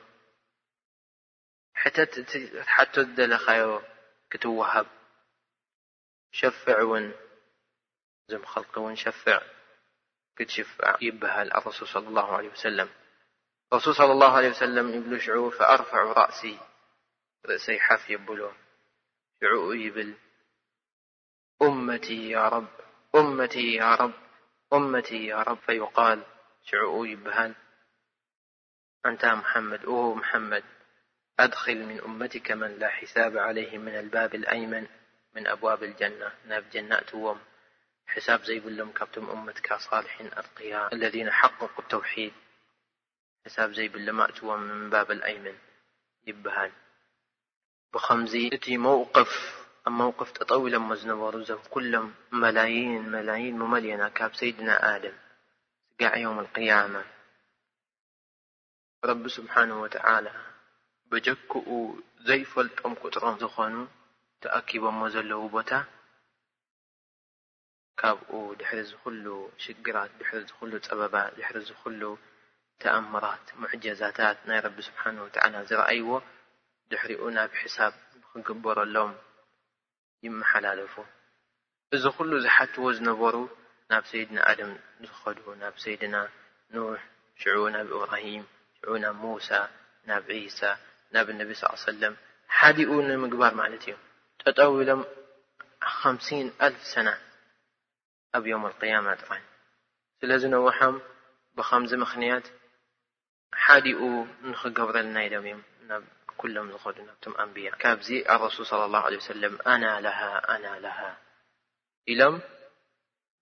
حتد 2.68 3.20
لخير 3.20 3.80
كتوهب 4.30 4.86
شفع 6.32 6.82
ون 6.82 7.12
زم 8.28 8.44
خلق 8.44 8.78
ون 8.78 8.96
شفع 8.96 9.42
كتشفيبهل 10.36 11.52
الرسول 11.54 11.88
صلى 11.88 12.08
الله 12.08 12.36
عليه 12.36 12.48
وسلم 12.48 12.88
الرسول 13.72 13.94
صلى 13.94 14.12
الله 14.12 14.36
عليه 14.36 14.50
وسلم 14.50 14.94
يبله 14.94 15.18
شعوب 15.18 15.52
فأرفع 15.52 16.02
رأسي 16.02 16.58
رأسيحفي 17.46 18.16
بله 18.16 18.56
شعو 19.40 19.72
يبل 19.72 20.14
متيا 21.70 22.68
ربمتي 23.14 23.74
يا 23.74 23.94
رب 23.94 24.12
متي 24.72 25.26
يا 25.26 25.42
رب 25.42 25.58
فيقال 25.66 26.22
شعيبها 26.64 27.54
نمحمد 29.06 29.86
محمد 29.88 30.64
أدخل 31.40 31.86
من 31.86 32.00
أمتك 32.00 32.52
من 32.52 32.78
لا 32.78 32.88
حساب 32.88 33.36
عليه 33.38 33.78
من 33.78 33.94
الباب 33.98 34.34
الأيمن 34.34 34.86
من 35.34 35.46
أبواب 35.46 35.82
الجنةناوم 35.84 37.40
حسابزي 38.06 38.58
الم 38.58 38.92
متك 39.26 39.74
صالح 39.74 40.22
قي 40.56 40.88
الذين 40.92 41.30
حققوا 41.30 41.68
التوحيد 41.84 42.32
حسابي 43.46 43.86
الموم 43.86 44.60
من 44.60 44.90
باب 44.90 45.10
الأيمن 45.10 45.54
هف 47.94 49.34
ኣብ 49.88 49.92
መውቅፍ 50.00 50.30
ተጠው 50.36 50.62
ሎሞ 50.72 50.86
ዝነበሩ 51.00 51.34
እዞም 51.42 51.58
ኩሎም 51.72 52.06
መላን 52.42 52.74
መላይን 53.14 53.56
መመልዮና 53.60 54.04
ካብ 54.18 54.32
ሰይድና 54.38 54.70
ኣድም 54.90 55.16
ስጋዕ 55.90 56.14
ዮም 56.22 56.38
ልقያማ 56.46 56.94
ረቢ 59.08 59.22
ስብሓን 59.36 59.70
ወትዓላ 59.82 60.26
በጀክኡ 61.10 61.64
ዘይፈልጦም 62.28 62.94
ቁጥሮም 63.02 63.36
ዝኾኑ 63.42 63.74
ተኣኪቦሞ 64.46 65.00
ዘለዉ 65.16 65.42
ቦታ 65.56 65.70
ካብኡ 68.00 68.32
ድሕሪ 68.60 68.80
ዝኽሉ 68.92 69.26
ሽግራት 69.66 70.10
ድሕሪ 70.22 70.40
ዝኽሉ 70.48 70.72
ፀበባት 70.88 71.30
ድሕሪ 71.38 71.56
ዝኩሉ 71.68 72.02
ተኣምራት 72.84 73.46
ሙዕጀዛታት 73.60 74.38
ናይ 74.48 74.60
ረቢ 74.68 74.78
ስብሓን 74.88 75.16
ወዓላ 75.26 75.54
ዝረኣይዎ 75.68 76.10
ድሕሪኡ 76.90 77.22
ናብ 77.38 77.52
ሒሳብ 77.62 77.94
ክግበረሎም 78.46 79.12
ይመሓላለፉ 80.26 80.94
እዚ 81.96 82.04
ኩሉ 82.18 82.30
ዝሓትዎ 82.44 82.84
ዝነበሩ 82.98 83.36
ናብ 83.92 84.04
ሰይድና 84.10 84.36
ኣድም 84.50 84.70
ዝኸዱቡ 85.08 85.46
ናብ 85.62 85.74
ሰይድና 85.84 86.16
ኖሕ 86.74 86.96
ሽዑ 87.42 87.58
ናብ 87.74 87.88
እብራሂም 87.96 88.44
ሽዑ 88.78 88.88
ናብ 89.04 89.16
ሙሳ 89.24 89.50
ናብ 90.08 90.22
ዒሳ 90.44 90.60
ናብ 91.14 91.26
ነቢ 91.40 91.50
ስ 91.60 91.72
ሰለም 91.88 92.14
ሓዲኡ 92.58 92.90
ንምግባር 93.08 93.52
ማለት 93.60 93.82
እዮም 93.86 94.00
ጠጠው 94.42 94.72
ኢሎም 94.82 95.02
ከምሲን 95.98 96.48
ኣልፍ 96.66 96.82
ሰና 96.92 97.08
ኣብ 98.36 98.44
ዮም 98.52 98.64
ልقያማ 98.72 99.06
ጥቃን 99.20 99.42
ስለዝ 100.20 100.42
ነዋሖም 100.54 100.94
ብከምዚ 101.56 101.92
ምኽንያት 102.02 102.46
ሓዲኡ 103.64 104.00
ንክገብረልና 104.50 105.16
ኢ 105.26 105.28
ሎም 105.34 105.44
እዮም 105.82 106.02
كلم 106.44 106.72
زخنتم 106.72 107.34
أنبيا 107.40 107.70
كابي 107.70 108.28
الرسول 108.34 108.66
صلى 108.66 108.84
الله 108.84 108.98
عليه 109.00 109.16
وسلم 109.16 109.58
أنا 109.66 110.00
لها 110.00 110.56
أنا 110.56 110.80
لها 110.80 111.18
إلم 112.08 112.42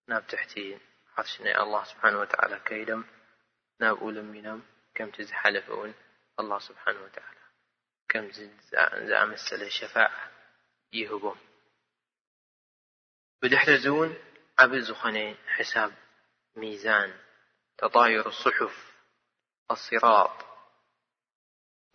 نابتحتين 0.07 0.79
حرشن 1.15 1.47
الله 1.47 1.83
سبحانه 1.83 2.19
وتعالى 2.19 2.59
كايدم 2.65 3.03
ناب 3.79 4.01
ولم 4.01 4.35
نم 4.35 4.61
كمتزحلفون 4.95 5.93
الله 6.39 6.59
سبحانه 6.59 6.99
وتعالى 7.01 7.39
كم 8.09 8.31
زأمسل 9.05 9.63
الشفاعة 9.63 10.31
يهبم 10.93 11.35
بدحتزن 13.41 14.17
قبل 14.59 14.81
زخني 14.81 15.35
حساب 15.47 15.93
ميزان 16.55 17.17
تطاير 17.77 18.27
الصحف 18.27 18.93
الصراط 19.71 20.52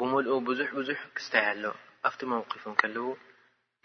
ብምሉኡ 0.00 0.34
ብዙሕ 0.48 0.68
ብዙሕ 0.78 1.00
ክስታይ 1.16 1.44
ኣሎ 1.52 1.64
ኣብቲ 2.08 2.20
መውቂፍ 2.32 2.62
እንከልው 2.70 3.06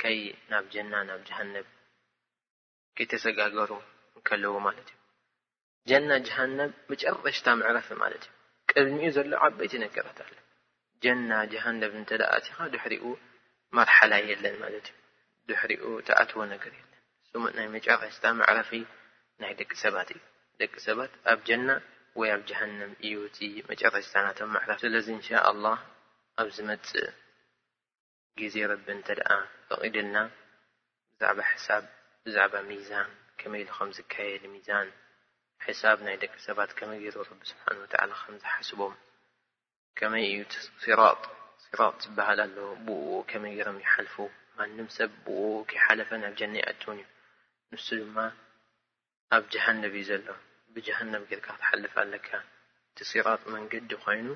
ከይ 0.02 0.18
ናብ 0.50 0.66
ጀና 0.74 0.94
ናብ 1.10 1.22
ጀሃነብ 1.28 1.68
ከይተሰጋገሩ 2.98 3.72
እንከልዎ 4.18 4.52
ማለት 4.66 4.90
እዩ 4.92 5.92
ጀና 5.92 6.10
ጀሃነብ 6.28 6.72
መጨረሽታ 6.92 7.48
ምዕረፊ 7.60 7.88
ማለት 8.04 8.26
እዩ 8.30 8.70
ቅድሚኡ 8.72 9.08
ዘሎ 9.16 9.32
ዓበይቲ 9.46 9.74
ነገራት 9.86 10.20
ኣሎ 10.26 10.34
ጀና 11.06 11.32
ጀሃንብ 11.54 11.92
እንተዳኣቲኻ 12.00 12.58
ድሕሪኡ 12.74 13.06
መርሓላ 13.80 14.14
የለን 14.30 14.56
ማለት 14.66 14.86
እዩ 14.92 15.42
ድሕሪኡ 15.52 15.86
ተኣትወ 16.10 16.38
ነገር 16.54 16.74
የለን 16.80 17.00
ሙ 17.44 17.50
ናይ 17.58 17.68
መጨረሽታ 17.78 18.24
መዕረፊ 18.42 18.72
ናይ 19.44 19.54
ደቂ 19.62 19.72
ሰባት 19.86 20.10
እዩ 20.18 20.22
ደቂ 20.64 20.74
ሰባት 20.88 21.14
ኣብ 21.34 21.40
ጀና 21.50 21.68
ወይ 22.20 22.30
ኣብ 22.36 22.44
ጀሃነብ 22.52 22.92
እዩ 23.08 23.16
መጨረሽታ 23.72 24.16
ናተ 24.28 24.40
መዕረፊ 24.58 24.80
ስለዚ 24.86 25.10
እንሻ 25.18 25.30
ላ 25.64 25.74
ኣብ 26.42 26.48
ዝመፅእ 26.56 27.10
ግዜ 28.40 28.56
ረቢ 28.72 28.88
እንተ 28.94 29.08
ደኣ 29.20 29.30
ፈቒድልና 29.68 30.16
ብዛዕባ 31.14 31.40
ሳ 31.66 31.76
ብዛዕባ 32.26 32.54
ሚዛን 32.70 33.10
ከመይ 33.40 33.62
ኢሉ 33.64 33.70
ከም 33.78 33.90
ዝካየድ 33.98 34.44
ሚዛን 34.54 34.88
ሕሳብ 35.66 35.98
ናይ 36.06 36.16
ደቂ 36.24 36.34
ሰባት 36.48 36.72
ከመይ 36.78 36.98
ገይሩ 37.04 37.18
ረቢ 37.30 37.42
ስብሓን 37.52 37.78
ወትላ 37.82 38.12
ከምዝሓስቦም 38.22 38.96
ከመይ 40.00 40.26
እዩ 40.30 40.40
ስራጥ 40.86 41.22
ዝበሃል 42.06 42.40
ኣለ 42.46 42.58
ብ 42.86 42.88
ከመይ 43.32 43.54
ገይሮም 43.60 43.78
ይሓልፉ 43.86 44.16
ማንም 44.58 44.88
ሰብ 44.98 45.12
ብ 45.26 45.38
ክይሓለፈ 45.70 46.10
ናብ 46.24 46.34
ጀንኣትውን 46.42 46.98
እዩ 47.04 47.08
ንሱ 47.74 47.88
ድማ 48.02 48.18
ኣብ 49.38 49.44
ጀሃነብ 49.56 49.94
እዩ 50.00 50.06
ዘሎ 50.10 50.28
ብጀሃነብ 50.74 51.24
ጌርካ 51.32 51.48
ክትሓልፍ 51.58 51.94
ኣለካ 52.06 52.28
እቲ 52.90 52.98
ሲራጥ 53.12 53.42
መንገዲ 53.56 53.92
ኮይኑ 54.06 54.28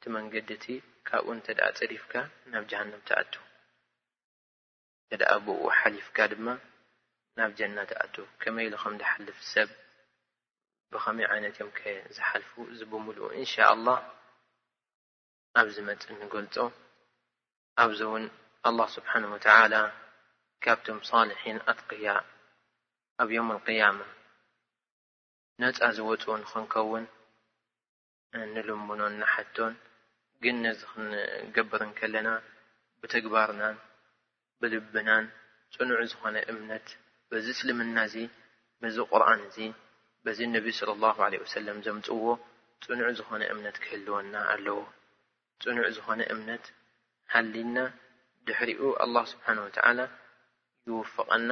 እቲ 0.00 0.06
መንገዲ 0.16 0.48
እቲ 0.56 0.66
ካብኡ 1.08 1.26
እንተደኣ 1.34 1.68
ፅሪፍካ 1.78 2.12
ናብ 2.50 2.64
ጀሃንም 2.70 3.00
ተኣትዉ 3.08 3.40
እንተኣ 5.12 5.30
ብእኡ 5.44 5.60
ሓሊፍካ 5.78 6.16
ድማ 6.32 6.46
ናብ 7.38 7.50
ጀና 7.58 7.76
ተኣቱዉ 7.90 8.26
ከመይ 8.42 8.66
ኢሉ 8.68 8.74
ከም 8.82 8.94
ዝሓልፍ 8.98 9.38
ሰብ 9.52 9.70
ብኸመይ 10.92 11.26
ዓይነት 11.32 11.54
እዮም 11.56 11.70
ከ 11.78 11.80
ዝሓልፉ 12.18 12.50
ዝብምልኡ 12.78 13.18
እንሻ 13.38 13.52
ኣላህ 13.72 13.98
ኣብ 15.58 15.66
ዝመፅ 15.74 16.04
ንገልፆ 16.20 16.54
ኣብዚ 17.82 18.00
እውን 18.08 18.24
ኣላ 18.70 18.78
ስብሓን 18.96 19.24
ወተዓላ 19.34 19.74
ካብቶም 20.64 21.00
ሳልሒን 21.10 21.58
ኣትቅያ 21.72 22.06
ኣብ 23.22 23.28
ዮም 23.38 23.50
ልቅያማ 23.56 23.98
ነፃ 25.62 25.78
ዝወፁኡ 25.98 26.30
ንክንከውን 26.44 27.04
ንልምኖን 28.54 29.14
ናሓቶን 29.24 29.74
ግን 30.44 30.56
ነዚ 30.64 30.80
ክንገብርን 30.90 31.92
ከለና 31.98 32.28
ብተግባርናን 33.02 33.76
ብልብናን 34.62 35.24
ፅኑዕ 35.74 36.00
ዝኾነ 36.12 36.36
እምነት 36.52 36.86
በዚ 37.30 37.46
እስልምና 37.54 37.96
እዚ 38.08 38.14
በዚ 38.82 38.96
ቁርኣን 39.12 39.40
እዚ 39.48 39.58
በዚ 40.24 40.38
ነቢ 40.56 40.66
ስለ 40.78 40.90
ላሁ 41.04 41.18
ለ 41.32 41.40
ወሰለም 41.44 41.78
ዘምፅዎ 41.86 42.22
ፅኑዕ 42.84 43.08
ዝኾነ 43.20 43.42
እምነት 43.54 43.76
ክህልወና 43.84 44.34
ኣለዎ 44.52 44.78
ፅኑዕ 45.62 45.86
ዝኾነ 45.96 46.20
እምነት 46.34 46.64
ሓሊና 47.34 47.76
ድሕሪኡ 48.48 48.80
ኣላه 49.04 49.24
ስብሓን 49.32 49.58
ወትዓላ 49.64 49.98
ይወፍቐና 50.88 51.50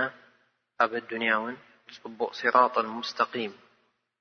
ኣብ 0.84 0.92
ኣድንያ 1.00 1.32
እውን 1.40 1.56
ዝፅቡቅ 1.94 2.30
ስራጣ 2.42 2.74
ሙስተቂም 2.96 3.52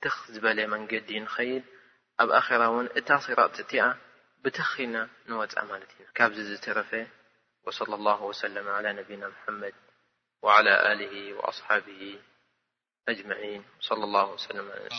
ድኽ 0.04 0.16
ዝበለ 0.34 0.60
መንገዲ 0.74 1.10
ንኸይድ 1.26 1.64
ኣብ 2.24 2.30
ኣክራ 2.40 2.62
እውን 2.72 2.88
እታ 3.00 3.10
ስራጥ 3.28 3.54
እቲኣ 3.66 3.84
بተኺና 4.46 4.96
ንወፃ 5.30 5.54
ማለት 5.72 5.92
ኢ 5.98 6.00
ካብ 6.18 6.32
ዚዝተረፈ 6.38 6.92
وصلى 7.66 7.96
الله 8.00 8.20
وسلم 8.32 8.66
على 8.76 8.90
ነبيናا 9.00 9.28
محመድ 9.36 9.76
وعلى 10.44 10.74
له 11.02 11.14
وأصحبه 11.38 12.02
أجمعين 13.12 13.62
صلى 13.88 14.04
الله 14.08 14.26
وسلم 14.36 14.66
عى 14.76 14.90